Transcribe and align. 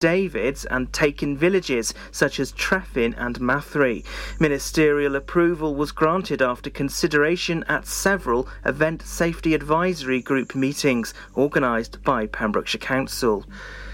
Davids 0.00 0.64
and 0.64 0.90
taken 0.94 1.36
villages 1.36 1.92
such 2.10 2.40
as 2.40 2.52
Trefin 2.52 3.14
and 3.18 3.38
Mathry. 3.38 4.02
Ministerial 4.38 5.14
approval 5.14 5.74
was 5.74 5.92
granted 5.92 6.40
after 6.40 6.70
consideration 6.70 7.64
at 7.68 7.86
several 7.86 8.48
event 8.64 9.02
safety 9.02 9.52
advisory 9.52 10.22
group 10.22 10.54
meetings 10.54 11.12
organised 11.36 12.02
by 12.02 12.26
Pembrokeshire 12.26 12.78
Council. 12.80 13.44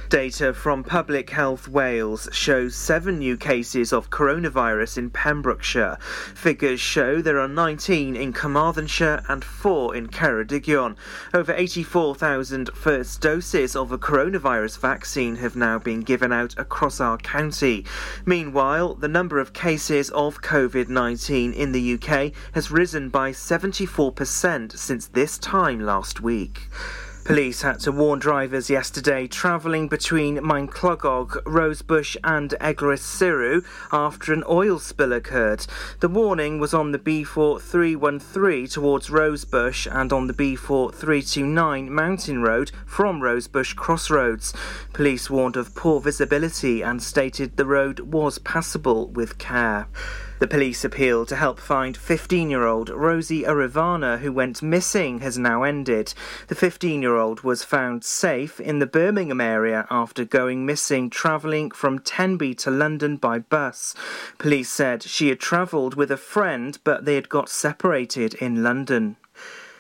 Data 0.08 0.52
from 0.52 0.84
Public 0.84 1.30
Health 1.30 1.66
Wales 1.68 2.28
shows 2.30 2.76
seven 2.76 3.18
new 3.18 3.36
cases 3.36 3.92
of 3.92 4.10
coronavirus 4.10 4.98
in 4.98 5.10
Pembrokeshire. 5.10 5.98
Figures 6.34 6.80
show 6.80 7.20
there 7.20 7.40
are 7.40 7.48
19 7.48 8.14
in 8.14 8.32
Carmarthenshire 8.32 9.24
and 9.28 9.44
4 9.44 9.96
in 9.96 10.08
Ceredigion. 10.08 10.96
Over 11.34 11.52
84,000 11.52 12.70
first 12.74 13.20
doses 13.20 13.74
of 13.74 13.90
a 13.90 13.98
coronavirus 13.98 14.78
vaccine 14.78 15.36
have 15.36 15.56
now 15.56 15.78
been 15.78 16.00
given 16.00 16.32
out 16.32 16.56
across 16.56 17.00
our 17.00 17.18
county. 17.18 17.84
Meanwhile, 18.24 18.94
the 18.94 19.08
number 19.08 19.40
of 19.40 19.52
cases 19.52 20.10
of 20.10 20.40
COVID 20.40 20.88
19 20.88 21.52
in 21.52 21.72
the 21.72 21.94
UK 21.94 22.32
has 22.52 22.70
risen 22.70 23.08
by 23.08 23.32
74% 23.32 24.76
since 24.76 25.08
this 25.08 25.38
time 25.38 25.80
last 25.80 26.20
week. 26.20 26.68
Police 27.26 27.62
had 27.62 27.80
to 27.80 27.90
warn 27.90 28.20
drivers 28.20 28.70
yesterday 28.70 29.26
travelling 29.26 29.88
between 29.88 30.36
Maenclochog, 30.36 31.42
Rosebush 31.44 32.16
and 32.22 32.50
Eglwyswrw 32.60 33.64
after 33.90 34.32
an 34.32 34.44
oil 34.48 34.78
spill 34.78 35.12
occurred. 35.12 35.66
The 35.98 36.08
warning 36.08 36.60
was 36.60 36.72
on 36.72 36.92
the 36.92 37.00
B4313 37.00 38.70
towards 38.70 39.10
Rosebush 39.10 39.88
and 39.90 40.12
on 40.12 40.28
the 40.28 40.34
B4329 40.34 41.88
Mountain 41.88 42.42
Road 42.42 42.70
from 42.86 43.20
Rosebush 43.20 43.72
Crossroads. 43.72 44.54
Police 44.92 45.28
warned 45.28 45.56
of 45.56 45.74
poor 45.74 46.00
visibility 46.00 46.80
and 46.80 47.02
stated 47.02 47.56
the 47.56 47.66
road 47.66 47.98
was 47.98 48.38
passable 48.38 49.08
with 49.08 49.36
care. 49.38 49.88
The 50.38 50.46
police 50.46 50.84
appeal 50.84 51.24
to 51.26 51.36
help 51.36 51.58
find 51.58 51.96
15 51.96 52.50
year 52.50 52.66
old 52.66 52.90
Rosie 52.90 53.44
Arivana, 53.44 54.18
who 54.18 54.30
went 54.30 54.62
missing, 54.62 55.20
has 55.20 55.38
now 55.38 55.62
ended. 55.62 56.12
The 56.48 56.54
15 56.54 57.00
year 57.00 57.16
old 57.16 57.40
was 57.40 57.64
found 57.64 58.04
safe 58.04 58.60
in 58.60 58.78
the 58.78 58.86
Birmingham 58.86 59.40
area 59.40 59.86
after 59.90 60.26
going 60.26 60.66
missing 60.66 61.08
travelling 61.08 61.70
from 61.70 62.00
Tenby 62.00 62.54
to 62.56 62.70
London 62.70 63.16
by 63.16 63.38
bus. 63.38 63.94
Police 64.36 64.68
said 64.68 65.02
she 65.02 65.30
had 65.30 65.40
travelled 65.40 65.94
with 65.94 66.10
a 66.10 66.18
friend, 66.18 66.78
but 66.84 67.06
they 67.06 67.14
had 67.14 67.30
got 67.30 67.48
separated 67.48 68.34
in 68.34 68.62
London. 68.62 69.16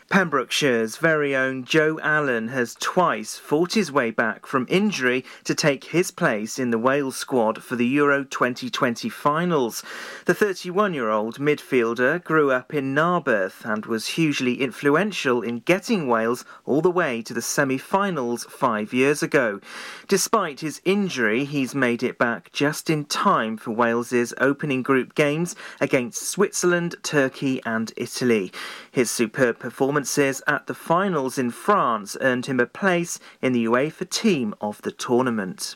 Pembrokeshire's 0.08 0.98
very 0.98 1.34
own 1.34 1.64
Joe 1.64 1.98
Allen 2.00 2.48
has 2.48 2.76
twice 2.78 3.36
fought 3.38 3.74
his 3.74 3.90
way 3.90 4.12
back 4.12 4.46
from 4.46 4.64
injury 4.70 5.24
to 5.42 5.52
take 5.52 5.86
his 5.86 6.12
place 6.12 6.60
in 6.60 6.70
the 6.70 6.78
Wales 6.78 7.16
squad 7.16 7.60
for 7.60 7.74
the 7.74 7.86
Euro 7.86 8.22
2020 8.22 9.08
finals. 9.08 9.82
The 10.26 10.34
31 10.34 10.94
year 10.94 11.10
old 11.10 11.38
midfielder 11.40 12.22
grew 12.22 12.52
up 12.52 12.72
in 12.72 12.94
Narberth 12.94 13.64
and 13.64 13.84
was 13.86 14.06
hugely 14.06 14.62
influential 14.62 15.42
in 15.42 15.58
getting 15.60 16.06
Wales 16.06 16.44
all 16.64 16.82
the 16.82 16.90
way 16.90 17.20
to 17.22 17.34
the 17.34 17.42
semi 17.42 17.76
finals 17.76 18.44
five 18.44 18.92
years 18.92 19.24
ago. 19.24 19.60
Despite 20.06 20.60
his 20.60 20.80
injury, 20.84 21.44
he's 21.44 21.74
made 21.74 22.04
it 22.04 22.16
back 22.16 22.52
just 22.52 22.88
in 22.88 23.06
time 23.06 23.56
for 23.56 23.72
Wales's 23.72 24.32
opening 24.38 24.84
group 24.84 25.16
games 25.16 25.56
against 25.80 26.28
Switzerland, 26.28 26.94
Turkey, 27.02 27.60
and 27.66 27.92
Italy. 27.96 28.52
His 28.92 29.10
superb 29.10 29.58
performances 29.96 30.42
at 30.46 30.66
the 30.66 30.74
finals 30.74 31.38
in 31.38 31.50
France 31.50 32.18
earned 32.20 32.44
him 32.44 32.60
a 32.60 32.66
place 32.66 33.18
in 33.40 33.54
the 33.54 33.64
UEFA 33.64 34.06
team 34.10 34.54
of 34.60 34.82
the 34.82 34.92
tournament. 34.92 35.74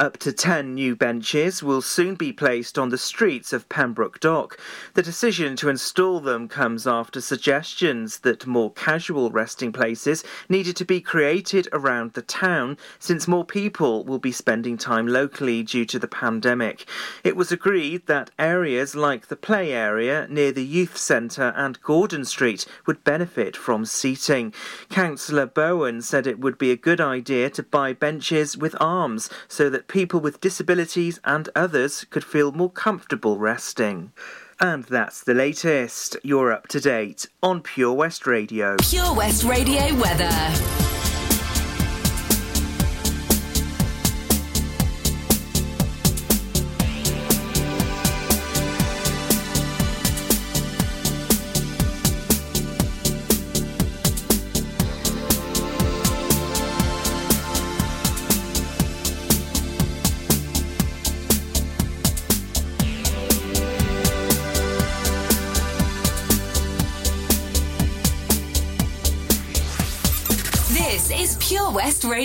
Up 0.00 0.16
to 0.20 0.32
10 0.32 0.74
new 0.74 0.96
benches 0.96 1.62
will 1.62 1.82
soon 1.82 2.14
be 2.14 2.32
placed 2.32 2.78
on 2.78 2.88
the 2.88 2.96
streets 2.96 3.52
of 3.52 3.68
Pembroke 3.68 4.18
Dock. 4.18 4.58
The 4.94 5.02
decision 5.02 5.56
to 5.56 5.68
install 5.68 6.20
them 6.20 6.48
comes 6.48 6.86
after 6.86 7.20
suggestions 7.20 8.20
that 8.20 8.46
more 8.46 8.72
casual 8.72 9.30
resting 9.30 9.72
places 9.72 10.24
needed 10.48 10.74
to 10.76 10.86
be 10.86 11.02
created 11.02 11.68
around 11.70 12.14
the 12.14 12.22
town 12.22 12.78
since 12.98 13.28
more 13.28 13.44
people 13.44 14.02
will 14.02 14.18
be 14.18 14.32
spending 14.32 14.78
time 14.78 15.06
locally 15.06 15.62
due 15.62 15.84
to 15.84 15.98
the 15.98 16.08
pandemic. 16.08 16.88
It 17.22 17.36
was 17.36 17.52
agreed 17.52 18.06
that 18.06 18.30
areas 18.38 18.94
like 18.94 19.26
the 19.26 19.36
play 19.36 19.70
area 19.70 20.26
near 20.30 20.50
the 20.50 20.64
youth 20.64 20.96
centre 20.96 21.52
and 21.54 21.78
Gordon 21.82 22.24
Street 22.24 22.64
would 22.86 23.04
benefit 23.04 23.54
from 23.54 23.84
seating. 23.84 24.54
Councillor 24.88 25.44
Bowen 25.44 26.00
said 26.00 26.26
it 26.26 26.40
would 26.40 26.56
be 26.56 26.70
a 26.70 26.76
good 26.76 27.02
idea 27.02 27.50
to 27.50 27.62
buy 27.62 27.92
benches 27.92 28.56
with 28.56 28.74
arms 28.80 29.28
so 29.46 29.68
that 29.68 29.88
people 29.90 30.20
with 30.20 30.40
disabilities 30.40 31.20
and 31.24 31.48
others 31.54 32.04
could 32.10 32.24
feel 32.24 32.52
more 32.52 32.70
comfortable 32.70 33.36
resting. 33.36 34.12
And 34.60 34.84
that's 34.84 35.24
the 35.24 35.34
latest. 35.34 36.16
You're 36.22 36.52
up 36.52 36.68
to 36.68 36.80
date 36.80 37.26
on 37.42 37.60
Pure 37.62 37.94
West 37.94 38.26
Radio. 38.26 38.76
Pure 38.78 39.14
West 39.14 39.44
Radio 39.44 39.94
weather. 39.96 40.89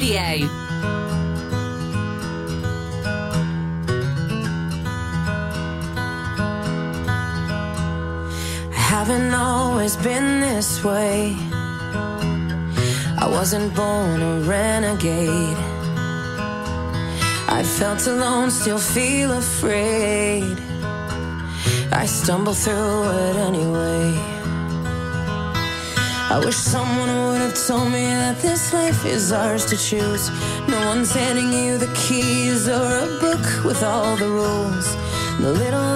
Radio. 0.05 0.47
I 8.71 8.81
haven't 8.93 9.33
always 9.33 9.97
been 9.97 10.41
this 10.41 10.83
way. 10.83 11.35
I 13.17 13.27
wasn't 13.27 13.73
born 13.75 14.21
a 14.21 14.41
renegade. 14.41 15.57
I 17.47 17.63
felt 17.63 18.05
alone, 18.05 18.51
still 18.51 18.77
feel 18.77 19.31
afraid. 19.31 20.57
I 21.91 22.05
stumble 22.05 22.53
through 22.53 23.09
it 23.09 23.35
anyway. 23.37 24.34
I 26.35 26.39
wish 26.39 26.57
someone 26.57 27.07
would 27.07 27.39
have 27.39 27.55
told 27.65 27.93
me 27.93 28.07
that 28.07 28.41
this 28.41 28.73
life 28.73 29.05
is 29.05 29.31
ours 29.31 29.63
to 29.67 29.77
choose. 29.77 30.29
No 30.67 30.85
one's 30.85 31.13
handing 31.13 31.53
you 31.53 31.77
the 31.77 31.87
keys 31.95 32.67
or 32.67 32.97
a 32.97 33.07
book 33.21 33.63
with 33.63 33.81
all 33.81 34.17
the 34.17 34.27
rules. 34.27 34.97
The 35.39 35.53
little 35.53 35.95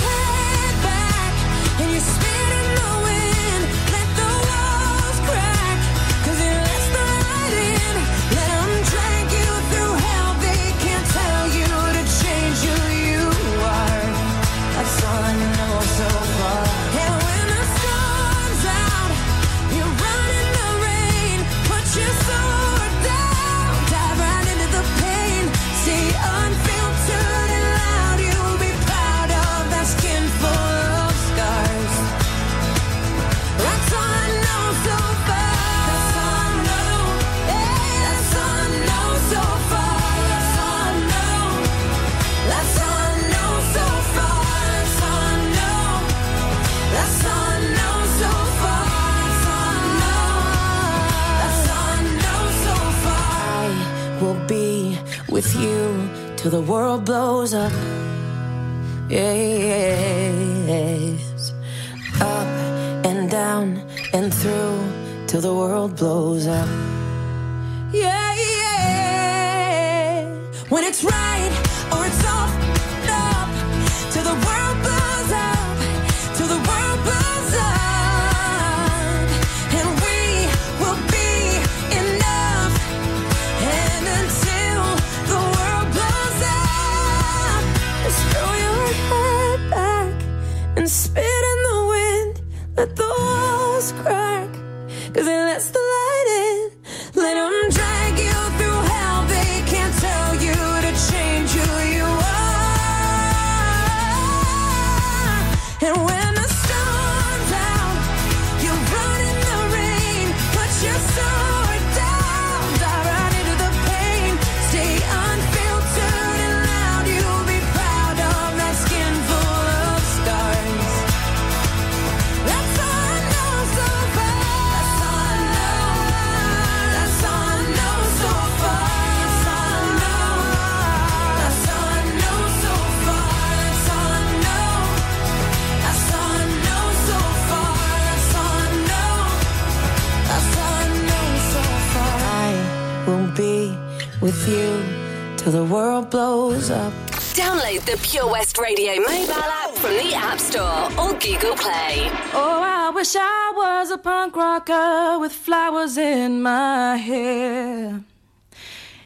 with 144.45 144.57
you 144.57 145.35
till 145.37 145.51
the 145.51 145.63
world 145.63 146.09
blows 146.09 146.69
up. 146.69 146.93
Download 147.33 147.81
the 147.85 147.97
Pure 148.01 148.29
West 148.31 148.57
Radio 148.57 148.95
mobile 148.95 149.33
app 149.33 149.71
from 149.71 149.91
the 149.91 150.13
App 150.13 150.39
Store 150.39 150.85
or 150.99 151.13
Google 151.19 151.55
Play. 151.55 152.09
Oh, 152.33 152.61
I 152.63 152.91
wish 152.93 153.15
I 153.15 153.53
was 153.55 153.91
a 153.91 153.97
punk 153.97 154.35
rocker 154.35 155.19
with 155.19 155.31
flowers 155.31 155.97
in 155.97 156.41
my 156.41 156.97
hair. 156.97 158.03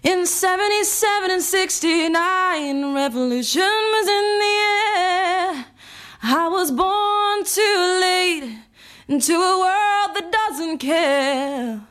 In 0.03 0.25
77 0.25 1.31
and 1.31 1.41
69, 1.41 2.93
revolution 2.93 3.61
was 3.61 4.07
in 4.07 4.39
the 4.43 4.55
air. 4.97 5.65
I 6.23 6.47
was 6.49 6.71
born 6.71 7.43
too 7.43 7.99
late 8.01 8.57
into 9.07 9.33
a 9.33 9.59
world 9.59 10.15
that 10.15 10.31
doesn't 10.31 10.77
care. 10.79 11.81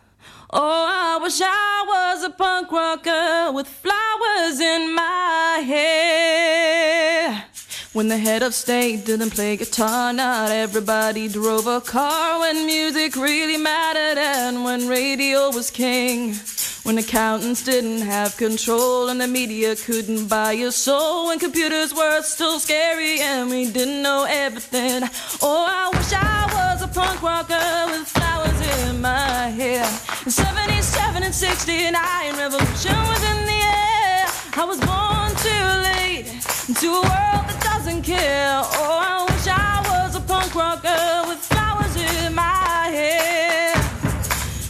Oh, 0.56 0.86
I 0.88 1.18
wish 1.20 1.40
I 1.42 1.84
was 1.84 2.22
a 2.22 2.30
punk 2.30 2.70
rocker 2.70 3.50
with 3.50 3.66
flowers 3.66 4.60
in 4.60 4.94
my 4.94 5.64
hair. 5.66 7.44
When 7.92 8.06
the 8.06 8.18
head 8.18 8.44
of 8.44 8.54
state 8.54 9.04
didn't 9.04 9.30
play 9.30 9.56
guitar, 9.56 10.12
not 10.12 10.52
everybody 10.52 11.26
drove 11.26 11.66
a 11.66 11.80
car. 11.80 12.38
When 12.38 12.66
music 12.66 13.16
really 13.16 13.56
mattered 13.56 14.16
and 14.16 14.62
when 14.62 14.86
radio 14.86 15.50
was 15.50 15.72
king. 15.72 16.36
When 16.84 16.98
accountants 16.98 17.64
didn't 17.64 18.02
have 18.02 18.36
control 18.36 19.08
and 19.08 19.18
the 19.18 19.26
media 19.26 19.74
couldn't 19.74 20.28
buy 20.28 20.52
your 20.52 20.70
soul. 20.70 21.28
When 21.28 21.38
computers 21.38 21.94
were 21.94 22.20
still 22.20 22.60
scary 22.60 23.20
and 23.20 23.48
we 23.48 23.70
didn't 23.70 24.02
know 24.02 24.26
everything. 24.28 25.02
Oh, 25.40 25.64
I 25.66 25.88
wish 25.96 26.12
I 26.12 26.44
was 26.52 26.82
a 26.82 26.88
punk 26.88 27.22
rocker 27.22 27.86
with 27.88 28.06
flowers 28.06 28.60
in 28.84 29.00
my 29.00 29.48
hair. 29.48 29.86
In 30.26 30.30
77 30.30 31.22
and 31.22 31.34
69, 31.34 32.36
revolution 32.36 32.96
was 33.08 33.24
in 33.32 33.46
the 33.46 33.60
air. 33.64 34.26
I 34.52 34.64
was 34.68 34.78
born 34.84 35.30
too 35.40 35.66
late 35.88 36.26
into 36.68 36.88
a 36.90 37.00
world 37.00 37.44
that 37.48 37.60
doesn't 37.62 38.02
care. 38.02 38.60
Oh, 38.60 39.00
I 39.00 39.24
wish 39.32 39.46
I 39.48 39.80
was 39.88 40.16
a 40.16 40.20
punk 40.20 40.54
rocker 40.54 41.28
with 41.30 41.38
flowers 41.38 41.63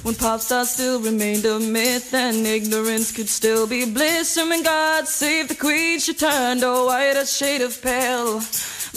When 0.04 0.14
pop 0.14 0.40
stars 0.40 0.68
still 0.68 1.00
remained 1.00 1.46
a 1.46 1.58
myth 1.58 2.12
and 2.12 2.46
ignorance 2.46 3.10
could 3.10 3.26
still 3.26 3.66
be 3.66 3.90
bliss. 3.90 4.36
And 4.36 4.50
when 4.50 4.62
God 4.62 5.08
saved 5.08 5.48
the 5.48 5.54
queen, 5.54 5.98
she 5.98 6.12
turned 6.12 6.62
a 6.62 6.84
whiter 6.84 7.24
shade 7.24 7.62
of 7.62 7.80
pale. 7.80 8.42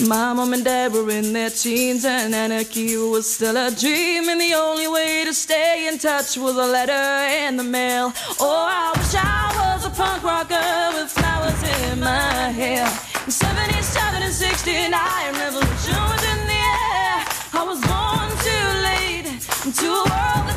My 0.05 0.33
mom 0.33 0.51
and 0.51 0.65
dad 0.65 0.91
were 0.91 1.09
in 1.09 1.31
their 1.31 1.49
teens 1.49 2.03
and 2.03 2.35
anarchy 2.35 2.97
was 2.97 3.33
still 3.33 3.55
a 3.55 3.71
dream. 3.71 4.27
And 4.27 4.41
the 4.41 4.53
only 4.55 4.89
way 4.89 5.23
to 5.23 5.33
stay 5.33 5.87
in 5.87 5.97
touch 5.97 6.35
was 6.35 6.57
a 6.57 6.67
letter 6.67 7.47
in 7.47 7.55
the 7.55 7.63
mail. 7.63 8.11
Oh, 8.41 8.67
I 8.67 8.91
wish 8.97 9.15
I 9.15 9.75
was 9.75 9.85
a 9.85 9.89
punk 9.89 10.23
rocker 10.23 10.91
with 10.95 11.09
flowers 11.09 11.63
in 11.87 12.01
my 12.01 12.51
hair. 12.51 12.83
In 13.23 13.31
77 13.31 14.23
and 14.23 14.33
69, 14.33 14.91
revolution 15.39 15.95
was 16.11 16.23
in 16.33 16.39
the 16.51 16.61
air. 16.83 17.23
I 17.53 17.63
was 17.63 17.79
born 17.87 18.29
too 18.43 18.67
late 18.83 19.27
into 19.65 19.87
a 19.87 20.03
world 20.03 20.56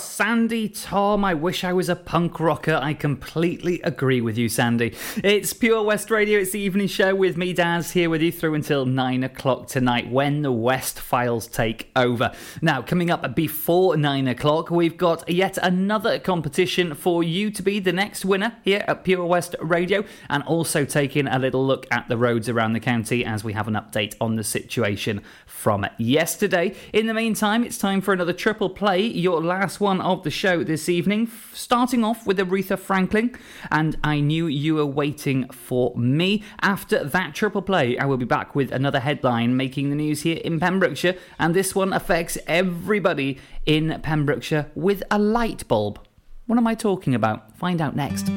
Across. 0.00 0.09
Sandi 0.20 0.68
Thom, 0.68 1.24
I 1.24 1.32
wish 1.32 1.64
I 1.64 1.72
was 1.72 1.88
a 1.88 1.96
punk 1.96 2.40
rocker. 2.40 2.74
I 2.74 2.92
completely 2.92 3.80
agree 3.80 4.20
with 4.20 4.36
you, 4.36 4.50
Sandy. 4.50 4.94
It's 5.24 5.54
Pure 5.54 5.84
West 5.84 6.10
Radio. 6.10 6.40
It's 6.40 6.50
the 6.50 6.60
evening 6.60 6.88
show 6.88 7.14
with 7.14 7.38
me, 7.38 7.54
Daz, 7.54 7.92
here 7.92 8.10
with 8.10 8.20
you 8.20 8.30
through 8.30 8.52
until 8.52 8.84
nine 8.84 9.24
o'clock 9.24 9.66
tonight 9.66 10.10
when 10.10 10.42
the 10.42 10.52
West 10.52 11.00
Files 11.00 11.46
take 11.46 11.90
over. 11.96 12.32
Now, 12.60 12.82
coming 12.82 13.10
up 13.10 13.34
before 13.34 13.96
nine 13.96 14.28
o'clock, 14.28 14.70
we've 14.70 14.98
got 14.98 15.26
yet 15.26 15.56
another 15.62 16.18
competition 16.18 16.94
for 16.94 17.22
you 17.22 17.50
to 17.52 17.62
be 17.62 17.80
the 17.80 17.90
next 17.90 18.26
winner 18.26 18.56
here 18.62 18.84
at 18.86 19.04
Pure 19.04 19.24
West 19.24 19.56
Radio 19.62 20.04
and 20.28 20.42
also 20.42 20.84
taking 20.84 21.28
a 21.28 21.38
little 21.38 21.66
look 21.66 21.86
at 21.90 22.08
the 22.08 22.18
roads 22.18 22.46
around 22.46 22.74
the 22.74 22.80
county 22.80 23.24
as 23.24 23.42
we 23.42 23.54
have 23.54 23.68
an 23.68 23.74
update 23.74 24.16
on 24.20 24.36
the 24.36 24.44
situation 24.44 25.22
from 25.46 25.86
yesterday. 25.96 26.74
In 26.92 27.06
the 27.06 27.14
meantime, 27.14 27.64
it's 27.64 27.78
time 27.78 28.02
for 28.02 28.12
another 28.12 28.34
triple 28.34 28.68
play, 28.68 29.00
your 29.00 29.42
last 29.42 29.80
one 29.80 30.09
of 30.10 30.22
the 30.24 30.30
show 30.30 30.64
this 30.64 30.88
evening, 30.88 31.30
starting 31.52 32.04
off 32.04 32.26
with 32.26 32.38
Aretha 32.38 32.78
Franklin. 32.78 33.36
And 33.70 33.96
I 34.02 34.20
knew 34.20 34.46
you 34.46 34.74
were 34.74 34.86
waiting 34.86 35.48
for 35.50 35.94
me. 35.96 36.42
After 36.60 37.04
that 37.04 37.34
triple 37.34 37.62
play, 37.62 37.96
I 37.96 38.06
will 38.06 38.16
be 38.16 38.24
back 38.24 38.54
with 38.54 38.72
another 38.72 39.00
headline 39.00 39.56
making 39.56 39.90
the 39.90 39.96
news 39.96 40.22
here 40.22 40.40
in 40.44 40.60
Pembrokeshire. 40.60 41.16
And 41.38 41.54
this 41.54 41.74
one 41.74 41.92
affects 41.92 42.36
everybody 42.46 43.38
in 43.66 44.00
Pembrokeshire 44.02 44.70
with 44.74 45.02
a 45.10 45.18
light 45.18 45.66
bulb. 45.68 46.00
What 46.46 46.58
am 46.58 46.66
I 46.66 46.74
talking 46.74 47.14
about? 47.14 47.56
Find 47.56 47.80
out 47.80 47.94
next. 47.94 48.28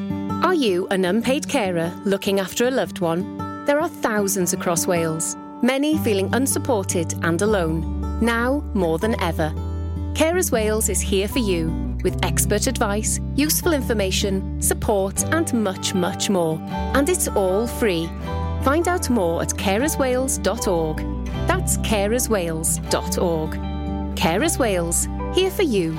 Are 0.44 0.54
you 0.54 0.86
an 0.88 1.04
unpaid 1.04 1.48
carer 1.48 1.92
looking 2.04 2.38
after 2.38 2.68
a 2.68 2.70
loved 2.70 3.00
one? 3.00 3.38
There 3.66 3.80
are 3.80 3.88
thousands 3.88 4.52
across 4.52 4.86
Wales 4.86 5.36
many 5.64 5.96
feeling 5.98 6.28
unsupported 6.34 7.14
and 7.24 7.40
alone, 7.40 8.20
now 8.20 8.62
more 8.74 8.98
than 8.98 9.18
ever. 9.20 9.52
Carers 10.14 10.52
Wales 10.52 10.88
is 10.88 11.00
here 11.00 11.26
for 11.26 11.40
you 11.40 11.98
with 12.04 12.24
expert 12.24 12.68
advice, 12.68 13.18
useful 13.34 13.72
information, 13.72 14.62
support, 14.62 15.24
and 15.34 15.52
much, 15.52 15.92
much 15.92 16.30
more. 16.30 16.56
And 16.94 17.08
it's 17.08 17.26
all 17.26 17.66
free. 17.66 18.06
Find 18.62 18.86
out 18.86 19.10
more 19.10 19.42
at 19.42 19.48
carerswales.org. 19.48 20.98
That's 21.48 21.78
carerswales.org. 21.78 23.50
Carers 24.16 24.58
Wales, 24.58 25.08
here 25.34 25.50
for 25.50 25.62
you 25.62 25.98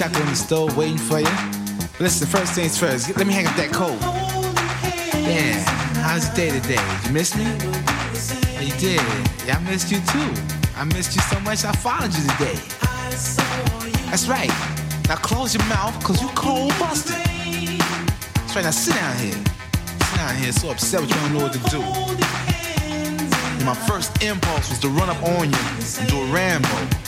Hot 0.00 0.14
on 0.14 0.26
the 0.26 0.36
stove 0.36 0.76
waiting 0.76 0.96
for 0.96 1.18
you. 1.18 1.24
But 1.24 2.00
listen, 2.02 2.28
first 2.28 2.52
things 2.52 2.78
first. 2.78 3.16
Let 3.16 3.26
me 3.26 3.32
hang 3.32 3.48
up 3.48 3.56
that 3.56 3.72
coat. 3.72 3.98
Yeah, 5.26 5.58
how's 6.06 6.28
your 6.28 6.36
day 6.36 6.50
today? 6.60 6.76
Did 6.76 7.06
you 7.08 7.12
miss 7.12 7.34
me? 7.34 7.42
Yeah, 8.54 8.60
you 8.60 8.72
did. 8.78 9.02
Yeah, 9.44 9.58
I 9.58 9.60
missed 9.68 9.90
you 9.90 9.98
too. 9.98 10.30
I 10.76 10.84
missed 10.84 11.16
you 11.16 11.22
so 11.22 11.40
much 11.40 11.64
I 11.64 11.72
followed 11.72 12.14
you 12.14 12.22
today. 12.30 12.54
That's 14.06 14.28
right. 14.28 14.54
Now 15.08 15.16
close 15.16 15.52
your 15.52 15.64
mouth, 15.64 15.98
cause 16.04 16.22
you 16.22 16.28
cold 16.28 16.70
busted. 16.78 17.16
That's 17.16 18.54
right, 18.54 18.64
now 18.64 18.70
sit 18.70 18.94
down 18.94 19.16
here. 19.18 19.34
Sit 19.34 20.16
down 20.16 20.36
here, 20.36 20.52
so 20.52 20.70
upset 20.70 21.00
with 21.00 21.10
you 21.10 21.16
don't 21.16 21.32
know 21.34 21.42
what 21.42 21.52
to 21.54 21.62
do. 21.74 21.80
My 23.66 23.74
first 23.74 24.22
impulse 24.22 24.70
was 24.70 24.78
to 24.78 24.88
run 24.90 25.10
up 25.10 25.20
on 25.24 25.50
you 25.50 25.58
and 25.98 26.08
do 26.08 26.22
a 26.22 26.26
Rambo. 26.26 27.07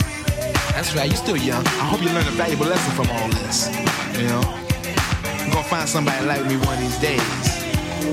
That's 0.73 0.95
right, 0.95 1.07
you're 1.07 1.17
still 1.17 1.37
young. 1.37 1.65
I 1.65 1.85
hope 1.91 2.01
you 2.01 2.09
learn 2.09 2.27
a 2.27 2.31
valuable 2.31 2.65
lesson 2.65 2.91
from 2.95 3.09
all 3.15 3.29
this. 3.29 3.69
You 4.17 4.27
know? 4.27 4.41
You're 5.43 5.53
gonna 5.53 5.63
find 5.67 5.87
somebody 5.87 6.25
like 6.25 6.45
me 6.45 6.57
one 6.57 6.75
of 6.75 6.81
these 6.81 6.97
days. 6.99 7.61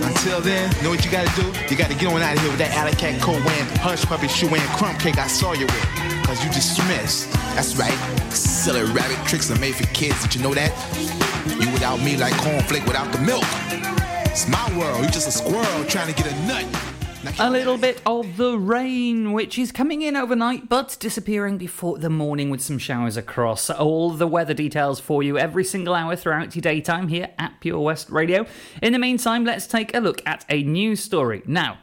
Until 0.04 0.40
then, 0.40 0.70
know 0.82 0.90
what 0.90 1.04
you 1.04 1.10
gotta 1.10 1.30
do? 1.40 1.46
You 1.70 1.76
gotta 1.76 1.94
get 1.94 2.12
on 2.12 2.20
out 2.20 2.36
of 2.36 2.40
here 2.40 2.50
with 2.50 2.58
that 2.58 2.74
alley 2.76 2.92
cat 2.92 3.24
wearing, 3.26 3.66
hush 3.78 4.04
puppy 4.04 4.28
shoe 4.28 4.48
wearing 4.48 4.66
crumb 4.76 4.96
cake 4.98 5.18
I 5.18 5.26
saw 5.26 5.52
you 5.52 5.66
with. 5.66 5.88
Cause 6.24 6.44
you 6.44 6.50
dismissed. 6.50 7.32
That's 7.54 7.76
right. 7.76 7.96
Silly 8.30 8.82
rabbit 8.92 9.16
tricks 9.26 9.50
are 9.50 9.58
made 9.58 9.74
for 9.74 9.86
kids. 9.94 10.20
Did 10.22 10.34
you 10.34 10.42
know 10.42 10.54
that? 10.54 10.72
You 11.46 11.72
without 11.72 12.00
me 12.00 12.16
like 12.16 12.34
cornflake 12.34 12.86
without 12.86 13.12
the 13.12 13.20
milk. 13.20 13.44
It's 14.26 14.46
my 14.46 14.78
world. 14.78 15.02
You 15.02 15.10
just 15.10 15.26
a 15.26 15.32
squirrel 15.32 15.84
trying 15.86 16.12
to 16.12 16.14
get 16.14 16.30
a 16.30 16.46
nut. 16.46 16.66
A 17.40 17.50
little 17.50 17.76
bit 17.76 18.00
of 18.06 18.36
the 18.36 18.56
rain, 18.56 19.32
which 19.32 19.58
is 19.58 19.72
coming 19.72 20.02
in 20.02 20.14
overnight 20.14 20.68
but 20.68 20.96
disappearing 21.00 21.58
before 21.58 21.98
the 21.98 22.10
morning 22.10 22.48
with 22.48 22.60
some 22.60 22.78
showers 22.78 23.16
across. 23.16 23.68
All 23.70 24.10
the 24.10 24.28
weather 24.28 24.54
details 24.54 25.00
for 25.00 25.22
you 25.24 25.36
every 25.36 25.64
single 25.64 25.94
hour 25.94 26.14
throughout 26.14 26.54
your 26.54 26.62
daytime 26.62 27.08
here 27.08 27.30
at 27.36 27.58
Pure 27.58 27.80
West 27.80 28.10
Radio. 28.10 28.46
In 28.82 28.92
the 28.92 29.00
meantime, 29.00 29.44
let's 29.44 29.66
take 29.66 29.94
a 29.96 29.98
look 29.98 30.22
at 30.26 30.44
a 30.48 30.62
news 30.62 31.02
story. 31.02 31.42
Now, 31.44 31.78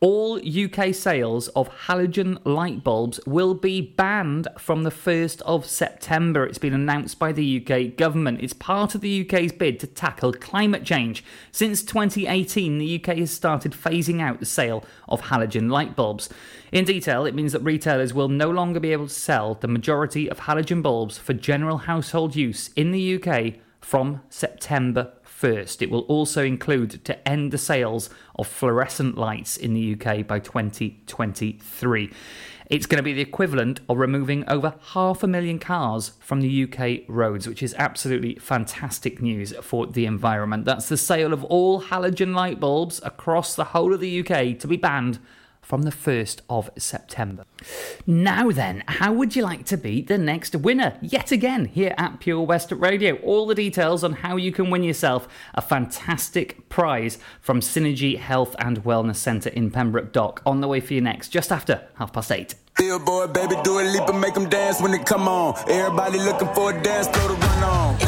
all 0.00 0.38
UK 0.38 0.94
sales 0.94 1.48
of 1.48 1.68
halogen 1.86 2.38
light 2.44 2.84
bulbs 2.84 3.18
will 3.26 3.54
be 3.54 3.80
banned 3.80 4.46
from 4.56 4.84
the 4.84 4.90
1st 4.90 5.40
of 5.42 5.66
September. 5.66 6.46
It's 6.46 6.58
been 6.58 6.72
announced 6.72 7.18
by 7.18 7.32
the 7.32 7.66
UK 7.66 7.96
government. 7.96 8.40
It's 8.40 8.52
part 8.52 8.94
of 8.94 9.00
the 9.00 9.26
UK's 9.26 9.50
bid 9.50 9.80
to 9.80 9.88
tackle 9.88 10.32
climate 10.32 10.84
change. 10.84 11.24
Since 11.50 11.82
2018, 11.82 12.78
the 12.78 13.02
UK 13.02 13.16
has 13.18 13.32
started 13.32 13.72
phasing 13.72 14.20
out 14.20 14.38
the 14.38 14.46
sale 14.46 14.84
of 15.08 15.22
halogen 15.22 15.68
light 15.68 15.96
bulbs. 15.96 16.28
In 16.70 16.84
detail, 16.84 17.26
it 17.26 17.34
means 17.34 17.52
that 17.52 17.62
retailers 17.62 18.14
will 18.14 18.28
no 18.28 18.50
longer 18.50 18.78
be 18.78 18.92
able 18.92 19.08
to 19.08 19.14
sell 19.14 19.54
the 19.54 19.66
majority 19.66 20.30
of 20.30 20.40
halogen 20.40 20.80
bulbs 20.80 21.18
for 21.18 21.32
general 21.32 21.78
household 21.78 22.36
use 22.36 22.70
in 22.76 22.92
the 22.92 23.20
UK 23.20 23.54
from 23.80 24.20
September 24.28 25.12
1st. 25.40 25.82
It 25.82 25.90
will 25.90 26.00
also 26.02 26.44
include 26.44 27.04
to 27.04 27.28
end 27.28 27.52
the 27.52 27.58
sales 27.58 28.10
of 28.36 28.46
fluorescent 28.46 29.16
lights 29.16 29.56
in 29.56 29.74
the 29.74 29.94
UK 29.94 30.26
by 30.26 30.38
2023. 30.40 32.10
It's 32.66 32.84
going 32.84 32.98
to 32.98 33.02
be 33.02 33.14
the 33.14 33.22
equivalent 33.22 33.80
of 33.88 33.96
removing 33.96 34.44
over 34.46 34.74
half 34.88 35.22
a 35.22 35.26
million 35.26 35.58
cars 35.58 36.12
from 36.20 36.42
the 36.42 36.64
UK 36.64 37.04
roads, 37.08 37.46
which 37.46 37.62
is 37.62 37.74
absolutely 37.78 38.34
fantastic 38.34 39.22
news 39.22 39.54
for 39.62 39.86
the 39.86 40.04
environment. 40.04 40.66
That's 40.66 40.88
the 40.88 40.98
sale 40.98 41.32
of 41.32 41.44
all 41.44 41.82
halogen 41.82 42.34
light 42.34 42.60
bulbs 42.60 43.00
across 43.02 43.54
the 43.54 43.64
whole 43.64 43.94
of 43.94 44.00
the 44.00 44.20
UK 44.20 44.58
to 44.58 44.66
be 44.66 44.76
banned 44.76 45.18
from 45.68 45.82
the 45.82 45.90
1st 45.90 46.40
of 46.48 46.70
September. 46.78 47.44
Now 48.06 48.50
then, 48.50 48.82
how 48.88 49.12
would 49.12 49.36
you 49.36 49.42
like 49.42 49.66
to 49.66 49.76
be 49.76 50.00
the 50.00 50.16
next 50.16 50.56
winner? 50.56 50.96
Yet 51.02 51.30
again, 51.30 51.66
here 51.66 51.94
at 51.98 52.20
Pure 52.20 52.40
West 52.46 52.72
Radio. 52.72 53.16
All 53.16 53.46
the 53.46 53.54
details 53.54 54.02
on 54.02 54.14
how 54.14 54.36
you 54.36 54.50
can 54.50 54.70
win 54.70 54.82
yourself 54.82 55.28
a 55.54 55.60
fantastic 55.60 56.70
prize 56.70 57.18
from 57.42 57.60
Synergy 57.60 58.18
Health 58.18 58.56
and 58.58 58.82
Wellness 58.82 59.16
Centre 59.16 59.50
in 59.50 59.70
Pembroke 59.70 60.10
Dock 60.10 60.40
on 60.46 60.62
the 60.62 60.68
way 60.68 60.80
for 60.80 60.94
you 60.94 61.02
next, 61.02 61.28
just 61.28 61.52
after 61.52 61.86
half 61.96 62.14
past 62.14 62.32
eight. 62.32 62.54
Billboard, 62.78 63.34
baby, 63.34 63.56
do 63.62 63.78
a 63.78 63.82
leap 63.82 64.08
and 64.08 64.22
make 64.22 64.32
them 64.32 64.48
dance 64.48 64.80
when 64.80 64.92
they 64.92 64.98
come 64.98 65.28
on. 65.28 65.54
Everybody 65.68 66.18
looking 66.18 66.48
for 66.54 66.74
a 66.74 66.82
dance 66.82 67.08
floor 67.08 67.28
to 67.28 67.34
run 67.34 67.62
on. 67.64 68.07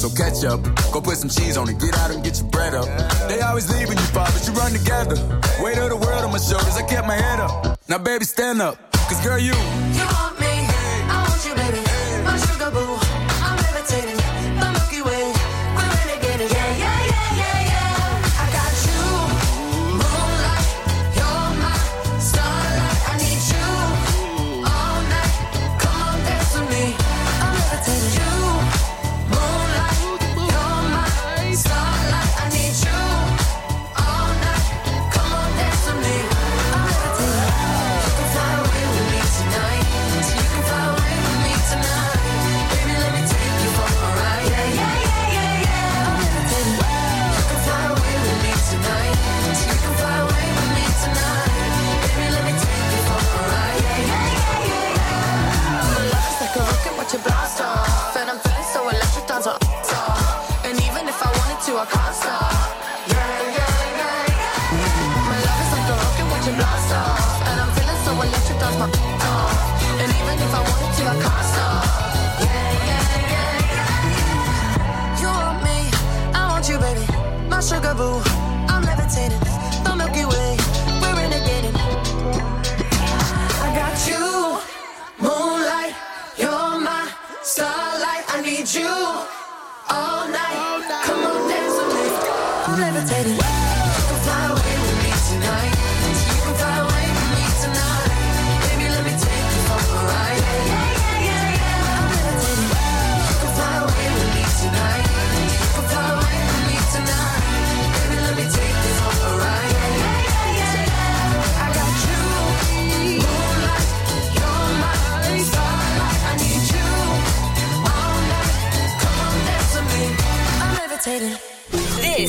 So 0.00 0.08
catch 0.08 0.44
up, 0.44 0.62
go 0.94 1.02
put 1.02 1.18
some 1.18 1.28
cheese 1.28 1.58
on 1.58 1.68
it, 1.68 1.78
get 1.78 1.94
out 1.98 2.10
and 2.10 2.24
get 2.24 2.40
your 2.40 2.48
bread 2.48 2.72
up. 2.72 2.88
They 3.28 3.42
always 3.42 3.68
leaving 3.68 3.98
you 3.98 4.08
far, 4.16 4.24
but 4.32 4.46
you 4.48 4.54
run 4.54 4.72
together. 4.72 5.16
Weight 5.62 5.76
of 5.76 5.90
the 5.90 5.96
world 5.96 6.24
on 6.24 6.32
my 6.32 6.38
shoulders, 6.38 6.74
I 6.74 6.88
kept 6.88 7.06
my 7.06 7.16
head 7.16 7.38
up. 7.38 7.78
Now, 7.86 7.98
baby, 7.98 8.24
stand 8.24 8.62
up, 8.62 8.78
cause 8.92 9.22
girl, 9.22 9.38
you. 9.38 9.52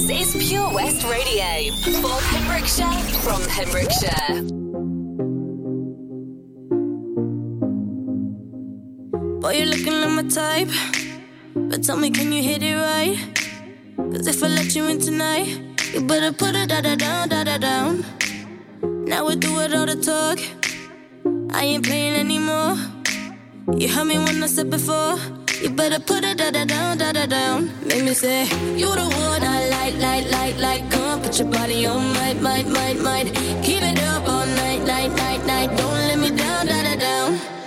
This 0.07 0.33
is 0.35 0.49
Pure 0.49 0.73
West 0.73 1.03
Radio 1.03 1.71
for 2.01 2.17
Pembrokeshire 2.31 2.87
from 3.21 3.39
Pembrokeshire. 3.43 4.41
Boy, 9.39 9.51
you're 9.57 9.67
looking 9.67 10.01
like 10.01 10.09
my 10.09 10.23
type. 10.23 10.69
But 11.55 11.83
tell 11.83 11.97
me, 11.97 12.09
can 12.09 12.31
you 12.31 12.41
hit 12.41 12.63
it 12.63 12.75
right? 12.75 13.15
Cause 13.95 14.25
if 14.25 14.43
I 14.43 14.47
let 14.47 14.75
you 14.75 14.87
in 14.87 14.99
tonight, 14.99 15.47
you 15.93 16.01
better 16.01 16.33
put 16.33 16.55
it 16.55 16.69
da 16.69 16.81
da 16.81 16.95
down, 16.95 17.29
da 17.29 17.43
da 17.43 17.59
down. 17.59 18.03
Now 19.05 19.27
we 19.27 19.35
do 19.35 19.59
it 19.59 19.71
all 19.73 19.85
the 19.85 19.97
talk. 19.97 20.39
I 21.53 21.63
ain't 21.63 21.85
playing 21.85 22.15
anymore. 22.15 22.75
You 23.77 23.87
heard 23.87 24.05
me 24.05 24.17
when 24.17 24.41
I 24.41 24.47
said 24.47 24.71
before. 24.71 25.40
You 25.61 25.69
better 25.69 25.99
put 25.99 26.23
it 26.23 26.39
da 26.39 26.49
da 26.49 26.65
down, 26.65 26.97
da 26.97 27.11
da 27.11 27.27
down. 27.27 27.69
Make 27.85 28.03
me 28.03 28.15
say, 28.15 28.45
You 28.75 28.89
the 28.95 29.05
one 29.29 29.43
I 29.43 29.69
like, 29.69 29.95
like, 29.99 30.31
like, 30.31 30.57
like. 30.57 30.89
Come 30.89 31.03
on, 31.03 31.21
put 31.21 31.37
your 31.37 31.49
body 31.49 31.85
on, 31.85 32.13
might, 32.13 32.41
might, 32.41 32.67
might, 32.67 32.99
might. 32.99 33.27
Keep 33.61 33.83
it 33.83 34.01
up 34.01 34.27
all 34.27 34.47
night, 34.47 34.81
night, 34.85 35.11
night, 35.11 35.45
night. 35.45 35.69
Don't 35.77 36.01
let 36.09 36.17
me 36.17 36.31
down, 36.35 36.65
da 36.65 36.81
da 36.81 36.95
down. 36.95 37.60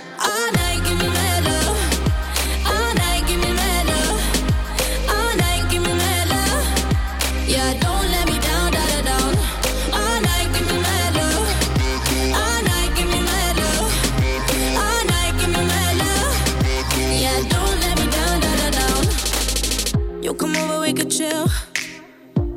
You 20.25 20.33
come 20.33 20.55
over, 20.55 20.81
we 20.81 20.91
could 20.91 21.11
chill. 21.11 21.45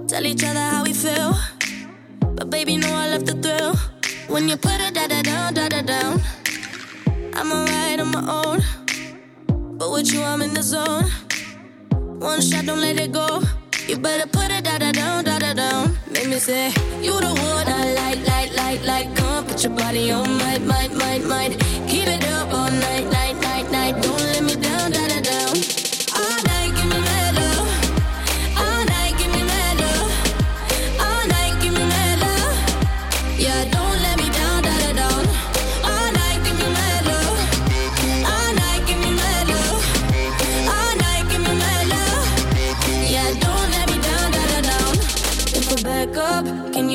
Tell 0.07 0.25
each 0.25 0.43
other 0.43 0.59
how 0.59 0.85
we 0.85 0.95
feel. 0.95 1.35
But 2.35 2.49
baby, 2.49 2.79
know 2.79 2.89
I 2.89 3.11
love 3.11 3.27
the 3.27 3.35
thrill. 3.35 3.77
When 4.27 4.49
you 4.49 4.57
put 4.57 4.81
it 4.81 4.95
da 4.95 5.07
da 5.07 5.21
down, 5.21 5.53
da 5.53 5.69
da 5.69 5.83
down. 5.83 6.19
I'm 7.35 7.53
alright 7.53 8.01
on 8.01 8.11
my 8.11 8.25
own. 8.41 8.65
But 9.77 9.93
with 9.93 10.11
you, 10.11 10.23
I'm 10.23 10.41
in 10.41 10.55
the 10.55 10.63
zone. 10.63 11.11
One 12.19 12.41
shot, 12.41 12.65
don't 12.65 12.81
let 12.81 12.99
it 12.99 13.13
go. 13.13 13.43
You 13.87 13.99
better 13.99 14.27
put 14.27 14.51
it 14.51 14.65
da 14.65 14.79
da 14.79 14.91
down, 14.91 15.25
da 15.25 15.39
da 15.39 15.53
down. 15.53 15.99
Make 16.11 16.29
me 16.29 16.39
say, 16.39 16.69
You 17.03 17.21
the 17.21 17.35
one 17.53 17.69
I 17.69 17.93
like, 18.01 18.27
like, 18.27 18.57
like, 18.57 18.87
like. 18.87 19.15
Come 19.15 19.45
put 19.45 19.63
your 19.63 19.75
body 19.77 20.11
on, 20.11 20.39
might, 20.39 20.63
might, 20.63 20.95
might, 20.95 21.23
might. 21.23 21.53
Keep 21.87 22.07
it 22.07 22.25
up 22.29 22.51
all 22.51 22.71
night, 22.71 23.11
night. 23.13 23.28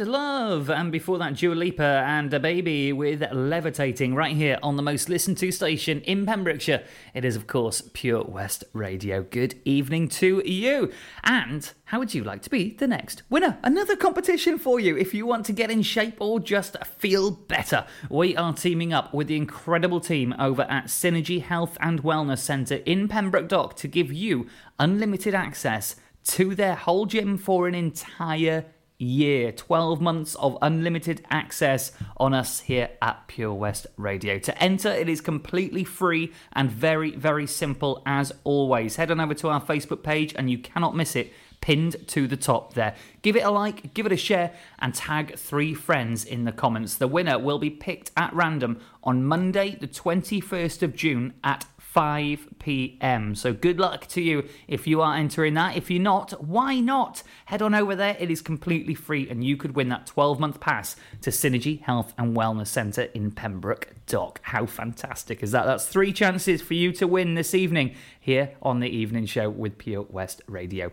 Mad 0.00 0.08
Love, 0.08 0.70
and 0.70 0.90
before 0.90 1.18
that, 1.18 1.36
Dua 1.36 1.54
Lipa 1.54 2.02
and 2.06 2.30
DaBaby 2.30 2.94
with 2.94 3.22
Levitating, 3.32 4.14
right 4.14 4.34
here 4.34 4.58
on 4.62 4.76
the 4.76 4.82
most 4.82 5.10
listened 5.10 5.36
to 5.38 5.52
station 5.52 6.00
in 6.02 6.24
Pembrokeshire. 6.24 6.84
It 7.12 7.26
is, 7.26 7.36
of 7.36 7.46
course, 7.46 7.82
Pure 7.92 8.24
West 8.24 8.64
Radio. 8.72 9.22
Good 9.22 9.60
evening 9.66 10.08
to 10.08 10.42
you. 10.48 10.90
And 11.22 11.70
how 11.84 11.98
would 11.98 12.14
you 12.14 12.24
like 12.24 12.40
to 12.42 12.50
be 12.50 12.74
the 12.74 12.86
next 12.86 13.24
winner? 13.28 13.58
Another 13.62 13.94
competition 13.94 14.58
for 14.58 14.80
you 14.80 14.96
if 14.96 15.12
you 15.12 15.26
want 15.26 15.44
to 15.46 15.52
get 15.52 15.70
in 15.70 15.82
shape 15.82 16.16
or 16.18 16.40
just 16.40 16.82
feel 16.86 17.30
better. 17.30 17.84
We 18.08 18.34
are 18.38 18.54
teaming 18.54 18.94
up 18.94 19.12
with 19.12 19.26
the 19.26 19.36
incredible 19.36 20.00
team 20.00 20.34
over 20.38 20.62
at 20.62 20.86
Synergy 20.86 21.42
Health 21.42 21.76
and 21.78 22.02
Wellness 22.02 22.38
Centre 22.38 22.80
in 22.86 23.06
Pembroke 23.06 23.48
Dock 23.48 23.76
to 23.76 23.88
give 23.88 24.10
you 24.10 24.46
unlimited 24.78 25.34
access 25.34 25.96
to 26.24 26.54
their 26.54 26.74
whole 26.74 27.04
gym 27.04 27.36
for 27.36 27.68
an 27.68 27.74
entire 27.74 28.64
year. 29.00 29.52
12 29.52 30.00
months 30.00 30.34
of 30.36 30.58
unlimited 30.62 31.24
access 31.30 31.92
on 32.16 32.34
us 32.34 32.60
here 32.60 32.90
at 33.00 33.26
Pure 33.26 33.54
West 33.54 33.86
Radio. 33.96 34.38
To 34.38 34.62
enter, 34.62 34.90
it 34.90 35.08
is 35.08 35.20
completely 35.20 35.84
free 35.84 36.32
and 36.52 36.70
very, 36.70 37.12
very 37.16 37.46
simple 37.46 38.02
as 38.06 38.32
always. 38.44 38.96
Head 38.96 39.10
on 39.10 39.20
over 39.20 39.34
to 39.34 39.48
our 39.48 39.60
Facebook 39.60 40.02
page 40.02 40.34
and 40.36 40.50
you 40.50 40.58
cannot 40.58 40.94
miss 40.94 41.16
it. 41.16 41.32
Pinned 41.60 42.08
to 42.08 42.26
the 42.26 42.38
top 42.38 42.72
there. 42.72 42.94
Give 43.20 43.36
it 43.36 43.44
a 43.44 43.50
like, 43.50 43.92
give 43.92 44.06
it 44.06 44.12
a 44.12 44.16
share, 44.16 44.54
and 44.78 44.94
tag 44.94 45.36
three 45.36 45.74
friends 45.74 46.24
in 46.24 46.44
the 46.44 46.52
comments. 46.52 46.96
The 46.96 47.06
winner 47.06 47.38
will 47.38 47.58
be 47.58 47.68
picked 47.68 48.12
at 48.16 48.32
random 48.32 48.80
on 49.04 49.24
Monday, 49.24 49.76
the 49.78 49.86
21st 49.86 50.82
of 50.82 50.96
June 50.96 51.34
at 51.44 51.66
5 51.92 52.46
p.m. 52.60 53.34
So 53.34 53.52
good 53.52 53.80
luck 53.80 54.06
to 54.08 54.20
you 54.20 54.48
if 54.68 54.86
you 54.86 55.02
are 55.02 55.16
entering 55.16 55.54
that. 55.54 55.76
If 55.76 55.90
you're 55.90 56.00
not, 56.00 56.44
why 56.44 56.78
not? 56.78 57.24
Head 57.46 57.62
on 57.62 57.74
over 57.74 57.96
there. 57.96 58.16
It 58.20 58.30
is 58.30 58.40
completely 58.40 58.94
free 58.94 59.28
and 59.28 59.42
you 59.42 59.56
could 59.56 59.74
win 59.74 59.88
that 59.88 60.06
12 60.06 60.38
month 60.38 60.60
pass 60.60 60.94
to 61.22 61.30
Synergy 61.30 61.80
Health 61.80 62.14
and 62.16 62.36
Wellness 62.36 62.68
Centre 62.68 63.08
in 63.12 63.32
Pembroke 63.32 63.88
Dock. 64.06 64.38
How 64.44 64.66
fantastic 64.66 65.42
is 65.42 65.50
that? 65.50 65.66
That's 65.66 65.84
three 65.84 66.12
chances 66.12 66.62
for 66.62 66.74
you 66.74 66.92
to 66.92 67.08
win 67.08 67.34
this 67.34 67.56
evening 67.56 67.96
here 68.20 68.52
on 68.62 68.80
the 68.80 68.88
evening 68.88 69.26
show 69.26 69.48
with 69.48 69.78
Pure 69.78 70.06
West 70.10 70.42
Radio. 70.46 70.92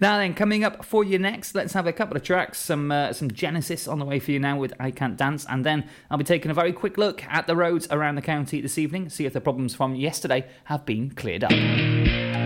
Now 0.00 0.18
then, 0.18 0.34
coming 0.34 0.62
up 0.62 0.84
for 0.84 1.02
you 1.02 1.18
next, 1.18 1.54
let's 1.54 1.72
have 1.72 1.86
a 1.86 1.92
couple 1.92 2.16
of 2.16 2.22
tracks, 2.22 2.58
some 2.60 2.92
uh, 2.92 3.12
some 3.12 3.30
Genesis 3.30 3.88
on 3.88 3.98
the 3.98 4.04
way 4.04 4.20
for 4.20 4.30
you 4.30 4.38
now 4.38 4.58
with 4.58 4.74
I 4.78 4.90
Can't 4.90 5.16
Dance, 5.16 5.46
and 5.48 5.64
then 5.64 5.88
I'll 6.10 6.18
be 6.18 6.24
taking 6.24 6.50
a 6.50 6.54
very 6.54 6.72
quick 6.72 6.98
look 6.98 7.24
at 7.24 7.46
the 7.46 7.56
roads 7.56 7.88
around 7.90 8.14
the 8.16 8.22
county 8.22 8.60
this 8.60 8.78
evening, 8.78 9.08
see 9.08 9.24
if 9.24 9.32
the 9.32 9.40
problems 9.40 9.74
from 9.74 9.94
yesterday 9.94 10.46
have 10.64 10.84
been 10.84 11.10
cleared 11.10 11.44
up. 11.44 12.45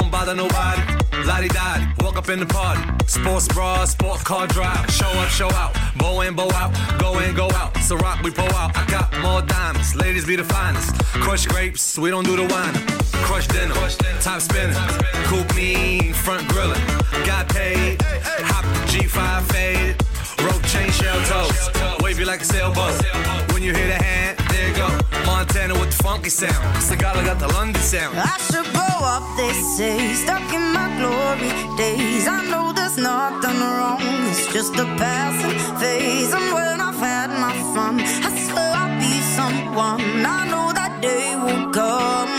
don't 0.00 0.10
bother 0.10 0.34
nobody. 0.34 0.82
Lottie 1.24 1.48
dottie, 1.48 1.86
walk 2.00 2.16
up 2.16 2.28
in 2.28 2.38
the 2.38 2.46
party. 2.46 2.82
Sports 3.06 3.48
bra, 3.48 3.84
sports 3.84 4.22
car 4.22 4.46
drive. 4.46 4.90
Show 4.90 5.08
up, 5.22 5.28
show 5.28 5.50
out. 5.52 5.74
Bow 5.96 6.20
in, 6.20 6.34
bow 6.34 6.50
out. 6.52 6.70
Go 6.98 7.18
in, 7.20 7.34
go 7.34 7.48
out. 7.54 7.76
So 7.78 7.96
rock, 7.96 8.22
we 8.22 8.30
pull 8.30 8.52
out. 8.54 8.76
I 8.76 8.84
got 8.90 9.10
more 9.22 9.42
diamonds. 9.42 9.94
Ladies 9.96 10.26
be 10.26 10.36
the 10.36 10.44
finest. 10.44 10.94
Crush 11.24 11.46
grapes, 11.46 11.98
we 11.98 12.10
don't 12.10 12.24
do 12.24 12.36
the 12.36 12.46
wine. 12.52 12.74
Crush 13.26 13.46
dinner, 13.48 13.74
top 14.20 14.40
spinning. 14.40 14.76
Coupe 15.28 15.54
mean, 15.56 16.12
front 16.12 16.46
grilling. 16.48 16.82
Got 17.24 17.48
paid, 17.48 18.02
hop 18.02 18.64
the 18.64 18.80
G5 18.92 19.42
faded. 19.52 20.05
Chain 20.76 20.90
shell 20.92 21.20
toes. 21.24 21.70
Wave 22.02 22.18
you 22.18 22.26
like 22.26 22.42
a 22.42 22.44
sailboat. 22.44 22.92
When 23.52 23.62
you 23.62 23.72
hear 23.72 23.86
the 23.86 24.02
hand, 24.02 24.38
there 24.50 24.68
you 24.68 24.74
go. 24.76 24.88
Montana 25.24 25.74
with 25.74 25.90
the 25.96 26.02
funky 26.02 26.28
sound. 26.28 26.52
Sigala 26.86 27.24
got 27.24 27.38
the 27.38 27.48
London 27.48 27.80
sound. 27.80 28.14
I 28.18 28.36
should 28.48 28.68
grow 28.76 28.98
up, 29.14 29.24
they 29.38 29.52
say, 29.76 30.12
stuck 30.14 30.52
in 30.52 30.64
my 30.72 30.88
glory 30.98 31.50
days. 31.78 32.28
I 32.28 32.44
know 32.50 32.72
there's 32.72 32.98
nothing 32.98 33.58
wrong, 33.60 34.00
it's 34.28 34.52
just 34.52 34.74
a 34.74 34.84
passing 35.00 35.58
phase. 35.80 36.32
And 36.34 36.52
when 36.52 36.80
I've 36.80 37.00
had 37.00 37.30
my 37.30 37.54
fun, 37.74 38.00
I 38.00 38.30
swear 38.46 38.70
I'll 38.82 39.00
be 39.00 39.14
someone. 39.36 40.26
I 40.26 40.46
know 40.52 40.72
that 40.74 41.00
day 41.00 41.36
will 41.36 41.70
come, 41.72 42.30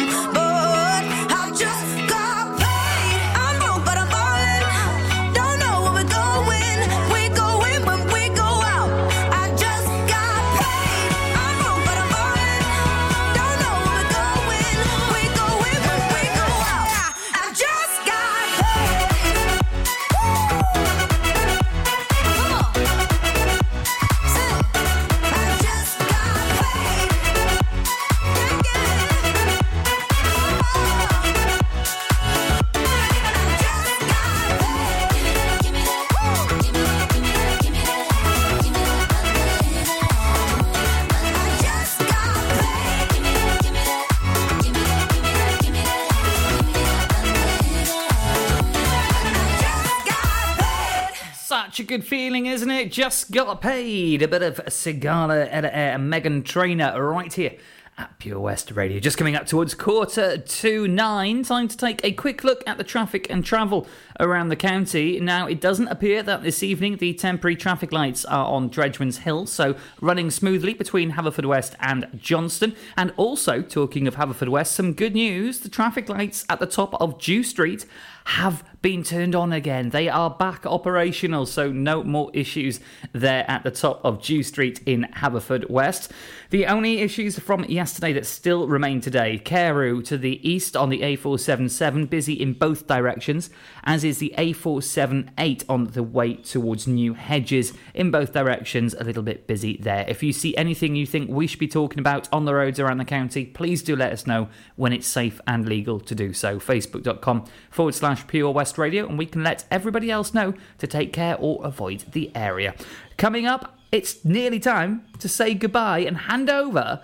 good 51.98 52.06
feeling, 52.06 52.46
isn't 52.46 52.70
it? 52.70 52.92
Just 52.92 53.32
got 53.32 53.60
paid. 53.60 54.22
A 54.22 54.28
bit 54.28 54.44
of 54.44 54.58
Sigala 54.68 55.50
and 55.52 56.14
Meghan 56.14 56.46
Trainor 56.46 57.02
right 57.04 57.34
here 57.34 57.54
at 57.98 58.20
Pure 58.20 58.40
West 58.40 58.70
Radio. 58.70 59.00
Just 59.00 59.18
coming 59.18 59.36
up 59.36 59.48
towards 59.48 59.74
quarter 59.74 60.38
to 60.38 60.88
nine. 60.88 61.42
Time 61.42 61.68
to 61.68 61.76
take 61.76 62.06
a 62.06 62.12
quick 62.12 62.44
look 62.44 62.62
at 62.68 62.78
the 62.78 62.84
traffic 62.84 63.26
and 63.32 63.44
travel 63.44 63.88
around 64.20 64.50
the 64.50 64.56
county. 64.56 65.20
Now, 65.20 65.48
it 65.48 65.60
doesn't 65.60 65.88
appear 65.88 66.22
that 66.22 66.44
this 66.44 66.62
evening 66.62 66.98
the 66.98 67.14
temporary 67.14 67.56
traffic 67.56 67.92
lights 67.92 68.24
are 68.26 68.46
on 68.46 68.70
Dredgeman's 68.70 69.20
Hill, 69.20 69.48
so 69.48 69.76
running 70.00 70.30
smoothly 70.30 70.76
between 70.76 71.14
Haverfordwest 71.14 71.74
and 71.80 72.08
Johnston. 72.16 72.76
And 72.96 73.12
also, 73.18 73.64
talking 73.64 74.08
of 74.08 74.18
Haverfordwest, 74.18 74.68
some 74.68 74.94
good 74.94 75.16
news 75.16 75.62
the 75.62 75.70
traffic 75.70 76.10
lights 76.10 76.46
at 76.48 76.60
the 76.60 76.68
top 76.68 76.94
of 77.02 77.20
Dew 77.20 77.42
Street 77.42 77.88
have 78.28 78.62
been 78.82 79.04
turned 79.04 79.34
on 79.34 79.54
again. 79.54 79.92
They 79.92 80.10
are 80.10 80.30
back 80.30 80.66
operational, 80.66 81.46
so 81.46 81.72
no 81.72 82.04
more 82.04 82.30
issues 82.34 82.82
there 83.14 83.50
at 83.50 83.64
the 83.64 83.72
top 83.72 84.02
of 84.04 84.22
Dew 84.22 84.44
Street 84.44 84.82
in 84.86 85.08
Haverfordwest. 85.16 86.10
The 86.50 86.66
only 86.66 87.00
issues 87.00 87.40
from 87.40 87.64
yesterday 87.64 88.12
that 88.12 88.26
still 88.26 88.68
remain 88.68 89.00
today 89.00 89.38
Carew 89.38 90.02
to 90.02 90.18
the 90.18 90.46
east 90.48 90.76
on 90.76 90.90
the 90.90 91.00
A477, 91.00 92.10
busy 92.10 92.34
in 92.34 92.52
both 92.52 92.86
directions, 92.86 93.50
as 93.88 94.04
is 94.04 94.18
the 94.18 94.34
A478 94.38 95.64
on 95.70 95.86
the 95.86 96.04
way 96.04 96.34
towards 96.36 96.88
New 96.88 97.14
Hedges 97.14 97.74
in 97.94 98.12
both 98.12 98.34
directions, 98.34 98.94
a 98.94 99.04
little 99.06 99.24
bit 99.24 99.48
busy 99.48 99.78
there. 99.78 100.06
If 100.10 100.22
you 100.22 100.34
see 100.34 100.56
anything 100.58 100.98
you 100.98 101.06
think 101.06 101.30
we 101.30 101.48
should 101.48 101.58
be 101.58 101.70
talking 101.70 102.00
about 102.00 102.28
on 102.34 102.44
the 102.44 102.54
roads 102.54 102.82
around 102.82 102.98
the 102.98 103.06
county, 103.06 103.46
please 103.46 103.82
do 103.82 103.96
let 103.96 104.12
us 104.12 104.28
know 104.28 104.50
when 104.76 104.92
it's 104.92 105.08
safe 105.08 105.40
and 105.48 105.68
legal 105.68 106.02
to 106.02 106.14
do 106.14 106.34
so. 106.34 106.60
Facebook.com 106.60 107.46
forward 107.72 107.96
slash 107.96 108.28
Pure 108.28 108.52
West 108.52 108.78
Radio, 108.78 109.08
and 109.08 109.18
we 109.18 109.26
can 109.26 109.42
let 109.42 109.64
everybody 109.72 110.12
else 110.12 110.34
know 110.34 110.54
to 110.80 110.86
take 110.86 111.14
care 111.14 111.38
or 111.40 111.64
avoid 111.66 112.04
the 112.12 112.30
area. 112.36 112.76
Coming 113.16 113.46
up, 113.46 113.80
it's 113.90 114.26
nearly 114.26 114.60
time 114.60 115.06
to 115.20 115.30
say 115.30 115.54
goodbye 115.54 116.00
and 116.00 116.18
hand 116.18 116.50
over 116.50 117.02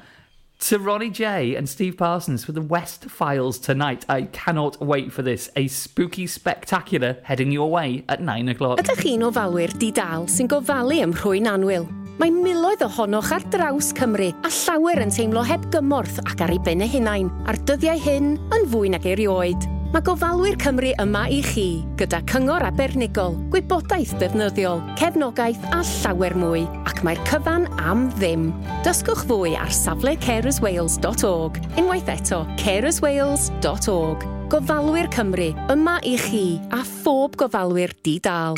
to 0.70 0.80
Ronnie 0.80 1.09
J 1.09 1.55
and 1.55 1.68
Steve 1.68 1.97
Parsons 1.97 2.45
for 2.45 2.53
the 2.53 2.61
West 2.61 3.05
Files 3.09 3.59
tonight. 3.59 4.05
I 4.07 4.24
cannot 4.32 4.80
wait 4.82 5.11
for 5.11 5.22
this. 5.22 5.51
A 5.57 5.68
spooky 5.68 6.26
spectacular 6.26 7.18
heading 7.24 7.51
your 7.51 7.70
way 7.70 8.05
at 8.07 8.22
9 8.22 8.47
o'clock. 8.47 8.80
Ydych 8.80 9.03
chi'n 9.03 9.26
ofalwyr 9.28 9.76
di-dal 9.76 10.30
sy'n 10.32 10.47
gofalu 10.47 11.01
ym 11.03 11.11
rhwy'n 11.20 11.51
anwyl? 11.51 11.89
Mae 12.22 12.32
miloedd 12.32 12.86
ohonoch 12.88 13.34
ar 13.36 13.43
draws 13.51 13.91
Cymru 13.97 14.32
a 14.32 14.55
llawer 14.64 15.03
yn 15.03 15.11
teimlo 15.11 15.43
heb 15.43 15.68
gymorth 15.74 16.22
ac 16.24 16.47
ar 16.47 16.55
ei 16.55 16.64
ben 16.64 16.86
eu 16.86 16.91
hunain, 16.95 17.32
a'r 17.43 17.59
dyddiau 17.68 17.99
hyn 17.99 18.38
yn 18.55 18.70
fwy 18.72 18.93
nag 18.95 19.03
erioed. 19.03 19.68
Mae 19.93 20.01
gofalwyr 20.01 20.55
Cymru 20.57 20.89
yma 20.97 21.27
i 21.29 21.35
chi, 21.45 21.83
gyda 21.99 22.17
cyngor 22.25 22.63
abernigol, 22.65 23.35
gwybodaeth 23.53 24.15
defnyddiol, 24.17 24.79
cefnogaeth 24.97 25.67
a 25.69 25.83
llawer 25.85 26.33
mwy, 26.33 26.63
ac 26.89 27.03
mae'r 27.05 27.21
cyfan 27.29 27.67
am 27.77 28.07
ddim. 28.15 28.47
Dysgwch 28.81 29.21
fwy 29.29 29.53
ar 29.53 29.69
safle 29.69 30.15
carerswales.org, 30.23 31.59
unwaith 31.77 32.09
eto 32.09 32.41
carerswales.org. 32.63 34.25
Gofalwyr 34.49 35.11
Cymru, 35.13 35.51
yma 35.69 35.99
i 36.01 36.17
chi 36.25 36.43
a 36.73 36.81
phob 36.81 37.37
gofalwyr 37.37 37.93
di-dal. 38.01 38.57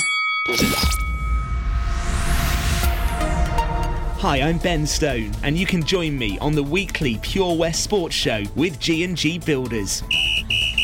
Hi, 4.23 4.37
I'm 4.39 4.63
Ben 4.63 4.87
Stone, 4.87 5.35
and 5.43 5.59
you 5.59 5.65
can 5.67 5.83
join 5.83 6.17
me 6.17 6.39
on 6.39 6.55
the 6.55 6.63
weekly 6.63 7.19
Pure 7.21 7.57
West 7.57 7.83
Sports 7.83 8.15
Show 8.15 8.45
with 8.55 8.79
G&G 8.79 9.39
Builders. 9.39 10.01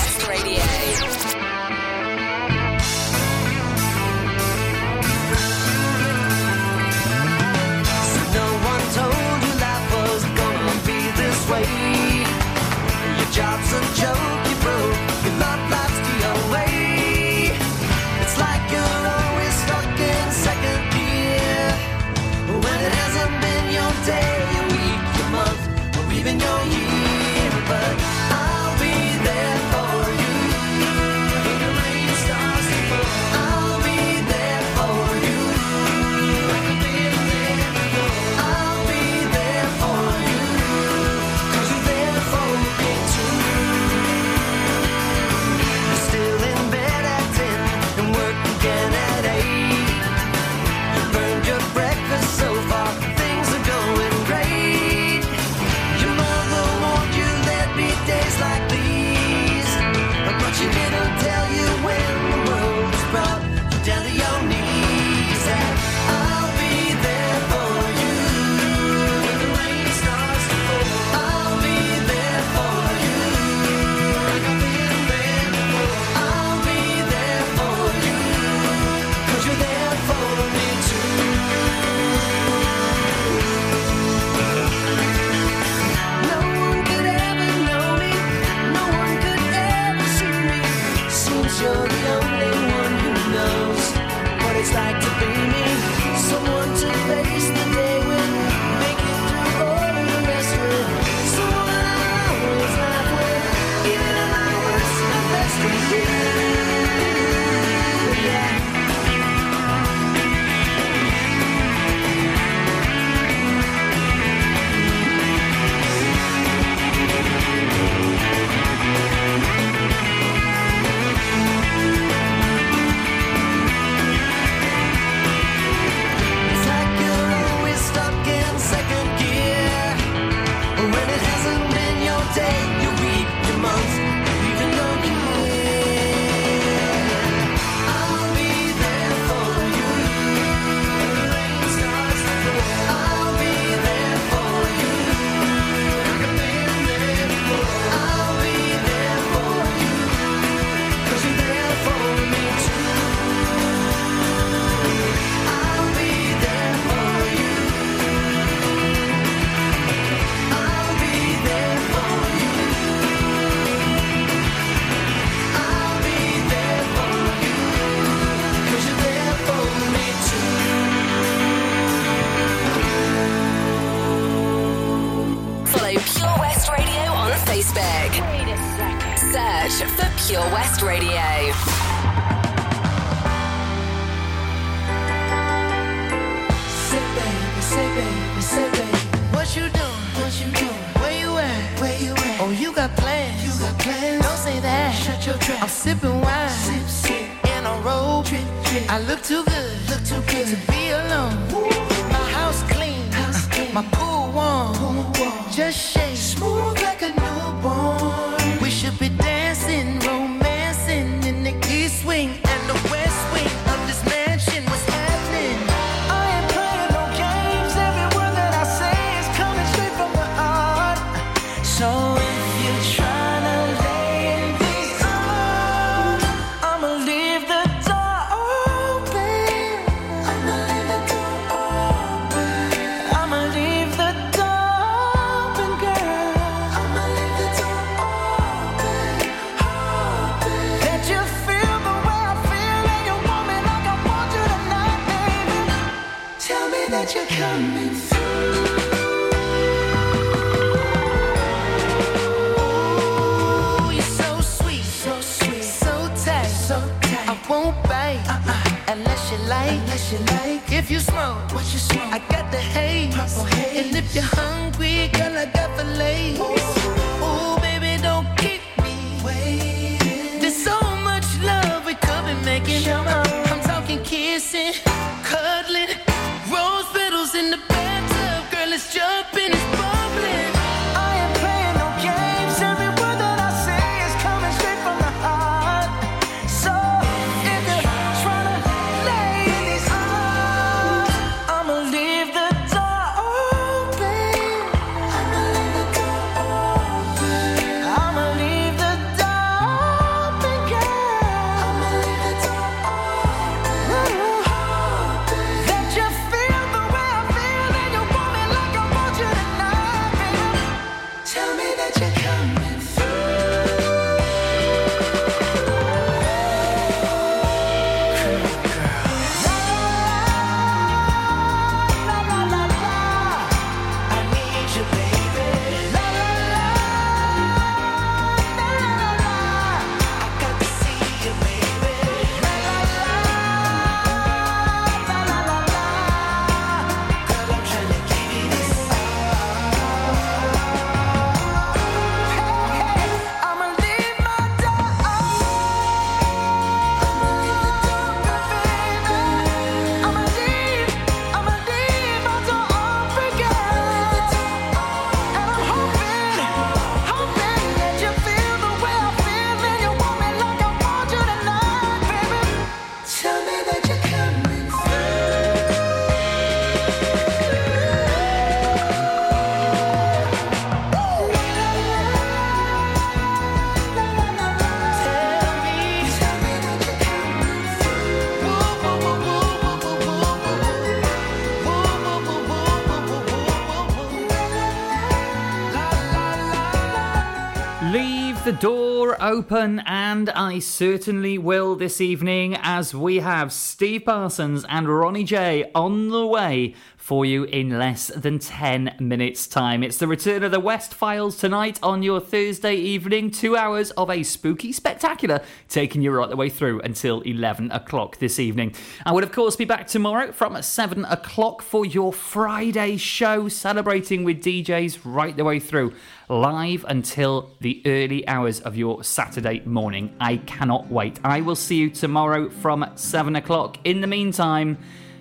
open, 389.31 389.79
and 389.85 390.29
I 390.31 390.59
certainly 390.59 391.37
will 391.37 391.77
this 391.77 392.01
evening 392.01 392.57
as 392.59 392.93
we 392.93 393.19
have 393.19 393.53
Steve 393.53 394.03
Parsons 394.03 394.65
and 394.67 394.89
Ronnie 394.89 395.23
J 395.23 395.71
on 395.73 396.09
the 396.09 396.27
way 396.27 396.75
for 396.97 397.23
you 397.25 397.45
in 397.45 397.79
less 397.79 398.07
than 398.07 398.39
10 398.39 398.97
minutes' 398.99 399.47
time. 399.47 399.83
It's 399.83 399.97
the 399.97 400.07
return 400.07 400.43
of 400.43 400.51
the 400.51 400.59
West 400.59 400.93
Files 400.93 401.37
tonight 401.37 401.79
on 401.81 402.03
your 402.03 402.19
Thursday 402.19 402.75
evening. 402.75 403.31
Two 403.31 403.55
hours 403.55 403.91
of 403.91 404.09
a 404.09 404.23
spooky 404.23 404.73
spectacular 404.73 405.41
taking 405.69 406.01
you 406.01 406.11
right 406.11 406.29
the 406.29 406.35
way 406.35 406.49
through 406.49 406.81
until 406.81 407.21
11 407.21 407.71
o'clock 407.71 408.17
this 408.17 408.37
evening. 408.37 408.75
I 409.05 409.13
will, 409.13 409.23
of 409.23 409.31
course, 409.31 409.55
be 409.55 409.65
back 409.65 409.87
tomorrow 409.87 410.33
from 410.33 410.61
7 410.61 411.05
o'clock 411.05 411.61
for 411.61 411.85
your 411.85 412.11
Friday 412.11 412.97
show, 412.97 413.47
celebrating 413.47 414.25
with 414.25 414.43
DJs 414.43 414.99
right 415.05 415.37
the 415.37 415.45
way 415.45 415.59
through 415.59 415.93
live 416.31 416.85
until 416.87 417.51
the 417.59 417.81
early 417.85 418.25
hours 418.27 418.61
of 418.61 418.77
your 418.77 419.03
Saturday 419.03 419.61
morning. 419.65 420.15
I 420.19 420.37
cannot 420.37 420.89
wait. 420.89 421.19
I 421.25 421.41
will 421.41 421.57
see 421.57 421.75
you 421.75 421.89
tomorrow 421.89 422.49
from 422.49 422.89
7 422.95 423.35
o'clock. 423.35 423.77
In 423.83 423.99
the 423.99 424.07
meantime, 424.07 424.77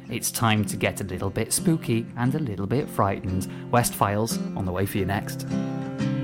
it's 0.08 0.30
time 0.30 0.64
to 0.66 0.76
get 0.76 1.00
a 1.00 1.04
little 1.04 1.30
bit 1.30 1.52
spooky 1.52 2.06
and 2.16 2.32
a 2.36 2.38
little 2.38 2.66
bit 2.66 2.88
frightened. 2.88 3.48
West 3.72 3.92
Files 3.92 4.38
on 4.56 4.64
the 4.64 4.72
way 4.72 4.86
for 4.86 4.98
you 4.98 5.04
next. 5.04 5.48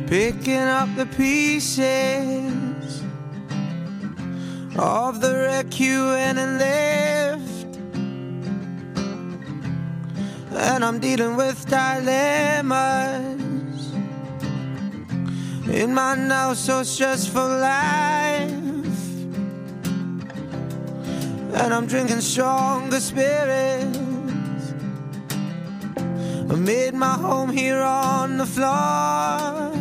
Picking 0.06 0.56
up 0.56 0.94
the 0.94 1.06
pieces 1.16 3.02
of 4.78 5.20
the 5.20 5.34
wreck 5.34 5.80
you 5.80 6.04
went 6.06 6.38
and 6.38 6.58
left. 6.58 7.76
And 10.52 10.84
I'm 10.84 11.00
dealing 11.00 11.34
with 11.36 11.68
dilemmas 11.68 13.45
in 15.70 15.92
my 15.92 16.14
now 16.14 16.54
so 16.54 16.82
stressful 16.82 17.48
life. 17.48 18.50
And 21.54 21.74
I'm 21.74 21.86
drinking 21.86 22.20
stronger 22.20 23.00
spirits. 23.00 23.98
I 25.96 26.54
made 26.54 26.94
my 26.94 27.14
home 27.14 27.50
here 27.50 27.80
on 27.80 28.38
the 28.38 28.46
floor. 28.46 29.72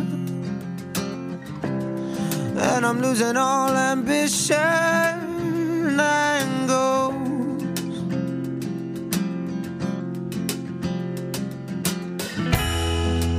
And 2.58 2.86
I'm 2.86 3.00
losing 3.00 3.36
all 3.36 3.70
ambition 3.70 4.56
and 6.00 6.68
goals. 6.68 7.12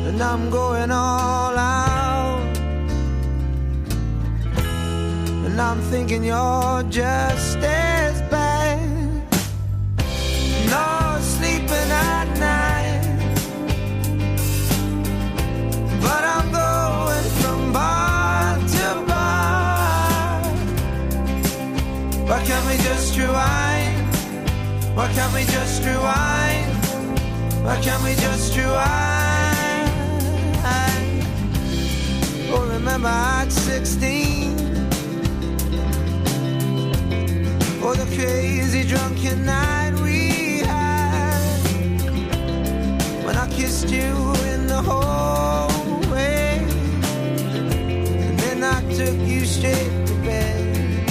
And 0.08 0.22
I'm 0.22 0.50
going 0.50 0.92
all 0.92 1.47
And 5.58 5.66
I'm 5.66 5.82
thinking 5.90 6.24
you're 6.24 6.84
just 6.84 7.58
as 7.58 8.22
bad. 8.30 8.80
No 10.70 11.18
sleeping 11.20 11.90
at 11.90 12.28
night. 12.38 13.02
But 16.00 16.24
I'm 16.36 16.52
going 16.52 17.30
from 17.42 17.74
bar 17.74 18.56
to 18.76 19.04
bar. 19.08 20.42
Why 22.30 22.40
can't 22.46 22.66
we 22.68 22.78
just 22.84 23.18
rewind? 23.18 24.16
Why 24.96 25.08
can't 25.12 25.34
we 25.34 25.44
just 25.46 25.84
rewind? 25.84 26.72
Why 27.66 27.82
can't 27.82 28.04
we 28.04 28.14
just 28.14 28.56
rewind? 28.56 29.88
Oh, 32.54 32.70
remember 32.72 33.08
at 33.10 33.52
16. 33.52 34.47
Oh, 37.90 37.94
the 37.94 38.06
crazy 38.18 38.84
drunken 38.84 39.46
night 39.46 39.94
we 40.04 40.60
had 40.60 41.62
when 43.24 43.38
I 43.38 43.48
kissed 43.50 43.90
you 43.90 44.12
in 44.52 44.68
the 44.68 44.82
hallway, 44.82 46.66
and 48.26 48.38
then 48.40 48.62
I 48.62 48.82
took 48.94 49.18
you 49.26 49.46
straight 49.46 50.06
to 50.06 50.14
bed. 50.16 51.06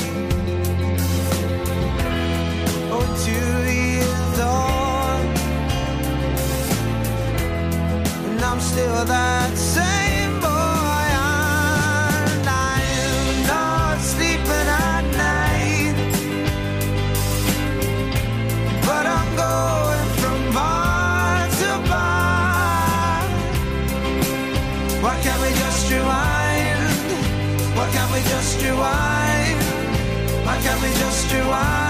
Oh, 2.93 3.07
two 3.25 3.55
years 3.73 4.39
on, 4.39 5.21
and 8.29 8.43
I'm 8.43 8.61
still 8.61 9.05
that 9.07 9.57
same 9.57 9.96
can't 31.29 31.45
we 31.45 31.51
just 31.51 31.86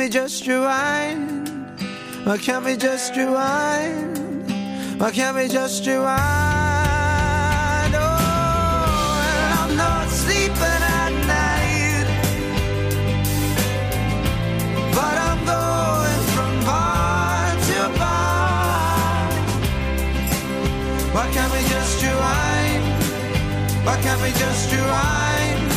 we 0.00 0.08
just 0.08 0.46
rewind? 0.46 1.50
Why 2.24 2.38
can't 2.38 2.64
we 2.64 2.74
just 2.74 3.14
rewind? 3.16 4.16
Why 4.98 5.10
can't 5.10 5.36
we 5.36 5.46
just 5.46 5.86
rewind? 5.86 6.08
Oh, 7.94 9.20
and 9.34 9.52
I'm 9.60 9.76
not 9.76 10.08
sleeping 10.08 10.82
at 11.02 11.12
night, 11.36 12.06
but 14.96 15.16
I'm 15.28 15.40
going 15.44 16.22
from 16.34 16.52
bar 16.64 17.50
to 17.68 17.80
bar. 18.00 19.28
Why 21.14 21.26
can't 21.34 21.52
we 21.52 21.62
just 21.74 22.02
rewind? 22.02 22.84
Why 23.84 23.96
can't 24.00 24.22
we 24.22 24.30
just 24.44 24.72
rewind? 24.72 25.72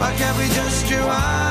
Why 0.00 0.10
can't 0.18 0.36
we 0.36 0.48
just 0.48 0.90
rewind? 0.90 1.45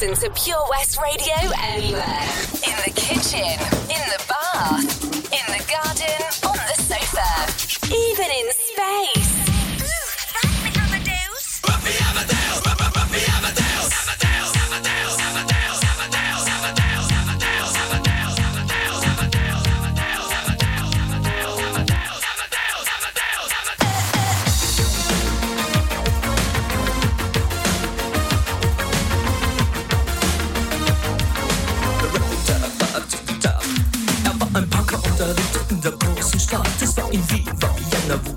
Listen 0.00 0.28
to 0.28 0.42
Pure 0.42 0.66
West 0.70 0.98
Radio 1.00 1.52
anywhere. 1.62 2.26
In 2.66 2.74
the 2.84 2.92
kitchen, 2.96 3.46
in 3.88 4.02
the 4.10 4.24
bath, 4.28 4.93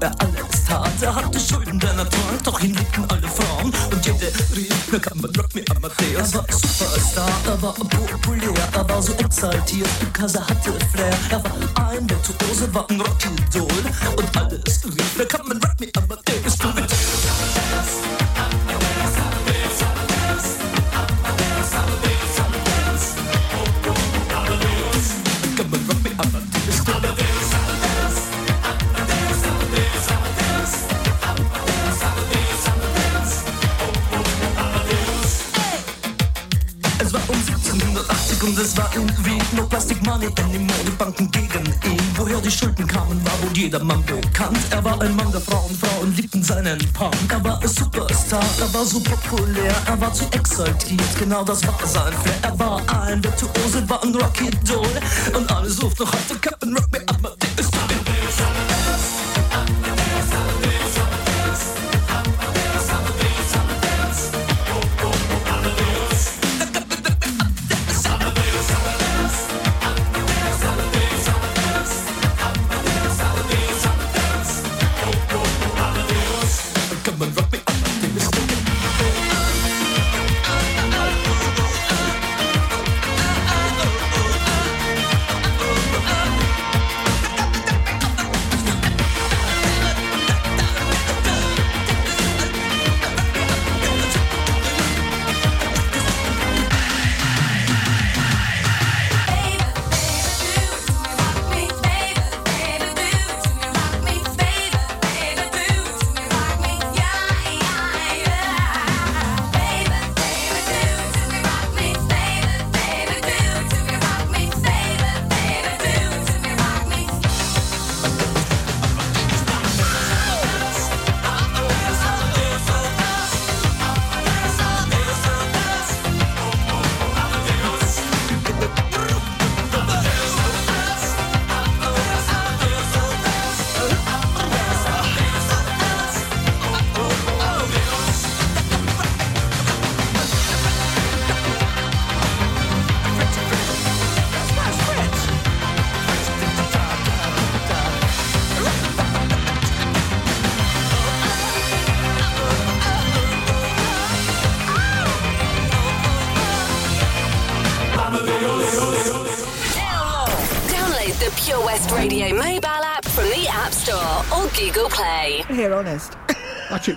er 0.08 0.22
Angst 0.22 0.70
hat. 0.70 1.01
Er 1.01 1.16
hatte 1.16 1.39
Schulden, 1.39 1.80
denn 1.80 1.97
er 1.97 2.08
doch 2.43 2.60
ihn 2.62 2.74
liebten 2.74 3.05
alle 3.10 3.28
Frauen. 3.28 3.74
Und 3.91 4.05
jede 4.05 4.32
rief, 4.55 4.74
na 4.91 4.99
kann 4.99 5.20
man 5.20 5.32
Rock 5.36 5.53
me 5.55 5.64
Amadeus. 5.76 6.34
Er 6.34 6.39
war 6.39 6.45
Superstar, 6.49 7.30
er 7.45 7.62
war 7.62 7.74
populär, 7.74 8.53
er 8.74 8.89
war 8.89 9.01
so 9.01 9.14
exaltiert, 9.14 9.89
because 9.99 10.38
er 10.38 10.47
hatte 10.47 10.74
Flair. 10.91 11.18
Er 11.30 11.43
war 11.43 11.89
ein 11.89 12.10
Virtuose, 12.10 12.74
war 12.74 12.89
ein 12.89 13.01
Rocky-Do. 13.01 13.66
Jedermann 43.58 44.03
bekannt. 44.05 44.60
Er 44.70 44.84
war 44.84 45.01
ein 45.01 45.16
Mann 45.16 45.32
der 45.32 45.41
Frauen, 45.41 45.76
Frauen 45.76 46.16
liebten 46.16 46.43
seinen 46.43 46.78
Punk. 46.93 47.16
Er 47.30 47.43
war 47.43 47.60
ein 47.60 47.68
Superstar, 47.68 48.45
er 48.60 48.74
war 48.74 48.86
so 48.86 48.99
populär, 48.99 49.76
er 49.88 49.99
war 49.99 50.14
zu 50.14 50.26
exaltiert, 50.32 51.18
genau 51.18 51.43
das 51.43 51.66
war 51.66 51.76
sein 51.86 52.14
Flair. 52.14 52.36
Er 52.43 52.60
war 52.60 52.82
ein 53.01 53.24
Virtuose, 53.24 53.89
war 53.89 54.03
ein 54.03 54.14
Rocky 54.14 54.51
Doll 54.64 54.88
und 55.36 55.51
alle 55.51 55.70
suchten 55.70 56.03
noch 56.03 56.14
heute 56.14 56.39
Captain 56.39 56.57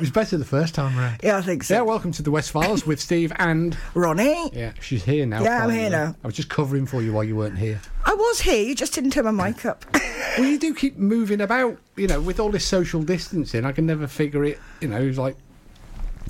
it 0.01 0.05
was 0.05 0.11
better 0.11 0.38
the 0.38 0.46
first 0.46 0.74
time 0.74 0.96
round. 0.96 1.20
Yeah, 1.22 1.36
I 1.36 1.42
think 1.42 1.62
so. 1.62 1.74
Yeah, 1.74 1.80
welcome 1.82 2.11
to 2.12 2.22
the 2.22 2.30
West 2.30 2.53
Files 2.53 2.86
with 2.86 2.98
Steve 2.98 3.34
and 3.36 3.76
Ronnie. 3.92 4.48
Yeah, 4.51 4.72
she's 4.80 5.05
here 5.05 5.26
now. 5.26 5.42
Yeah, 5.42 5.57
I'm 5.57 5.61
finally. 5.68 5.78
here 5.80 5.90
now. 5.90 6.16
I 6.24 6.26
was 6.26 6.34
just 6.34 6.48
covering 6.48 6.86
for 6.86 7.03
you 7.03 7.12
while 7.12 7.22
you 7.22 7.36
weren't 7.36 7.59
here. 7.59 7.82
I 8.07 8.14
was 8.14 8.40
here, 8.40 8.62
you 8.66 8.74
just 8.74 8.94
didn't 8.94 9.11
turn 9.11 9.26
my 9.26 9.51
mic 9.51 9.66
up. 9.66 9.84
well, 10.38 10.46
you 10.46 10.59
do 10.59 10.72
keep 10.74 10.96
moving 10.96 11.42
about, 11.42 11.76
you 11.96 12.07
know, 12.07 12.18
with 12.18 12.40
all 12.40 12.48
this 12.48 12.64
social 12.64 13.03
distancing. 13.03 13.66
I 13.66 13.72
can 13.72 13.84
never 13.84 14.07
figure 14.07 14.42
it. 14.42 14.59
You 14.80 14.88
know, 14.88 15.03
it's 15.03 15.18
like 15.18 15.36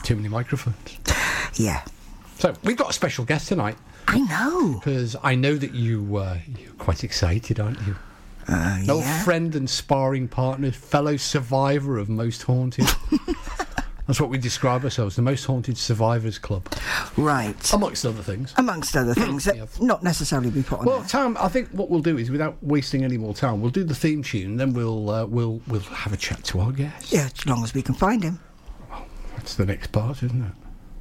too 0.02 0.16
many 0.16 0.28
microphones. 0.28 0.98
Yeah. 1.54 1.84
So 2.40 2.52
we've 2.64 2.76
got 2.76 2.90
a 2.90 2.92
special 2.92 3.24
guest 3.24 3.46
tonight. 3.46 3.76
I 4.08 4.18
know. 4.18 4.80
Because 4.80 5.14
I 5.22 5.36
know 5.36 5.54
that 5.54 5.74
you 5.74 6.16
uh, 6.16 6.38
you're 6.58 6.72
quite 6.72 7.04
excited, 7.04 7.60
aren't 7.60 7.80
you? 7.86 7.94
Uh, 8.48 8.78
An 8.82 8.90
old 8.90 9.04
friend 9.04 9.54
and 9.54 9.70
sparring 9.70 10.26
partner, 10.26 10.72
fellow 10.72 11.16
survivor 11.16 11.98
of 11.98 12.08
Most 12.08 12.42
Haunted. 12.42 12.88
That's 14.10 14.20
what 14.20 14.28
we 14.28 14.38
describe 14.38 14.82
ourselves, 14.82 15.14
the 15.14 15.22
Most 15.22 15.44
Haunted 15.44 15.78
Survivors 15.78 16.36
Club. 16.36 16.66
Right. 17.16 17.72
Amongst 17.72 18.04
other 18.04 18.24
things. 18.24 18.52
Amongst 18.56 18.96
other 18.96 19.14
things 19.14 19.44
that 19.44 19.80
not 19.80 20.02
necessarily 20.02 20.50
be 20.50 20.64
put 20.64 20.80
on 20.80 20.84
Well, 20.84 20.98
there. 20.98 21.06
Tam, 21.06 21.36
I 21.38 21.46
think 21.46 21.68
what 21.68 21.90
we'll 21.90 22.00
do 22.00 22.18
is, 22.18 22.28
without 22.28 22.56
wasting 22.60 23.04
any 23.04 23.16
more 23.16 23.34
time, 23.34 23.60
we'll 23.60 23.70
do 23.70 23.84
the 23.84 23.94
theme 23.94 24.24
tune, 24.24 24.56
then 24.56 24.72
we'll 24.72 25.10
uh, 25.10 25.26
we'll 25.26 25.62
we'll 25.68 25.78
have 25.82 26.12
a 26.12 26.16
chat 26.16 26.42
to 26.46 26.58
our 26.58 26.72
guest. 26.72 27.12
Yeah, 27.12 27.28
as 27.32 27.46
long 27.46 27.62
as 27.62 27.72
we 27.72 27.82
can 27.82 27.94
find 27.94 28.24
him. 28.24 28.40
That's 29.36 29.54
the 29.54 29.64
next 29.64 29.92
part, 29.92 30.24
isn't 30.24 30.42
it? 30.42 30.52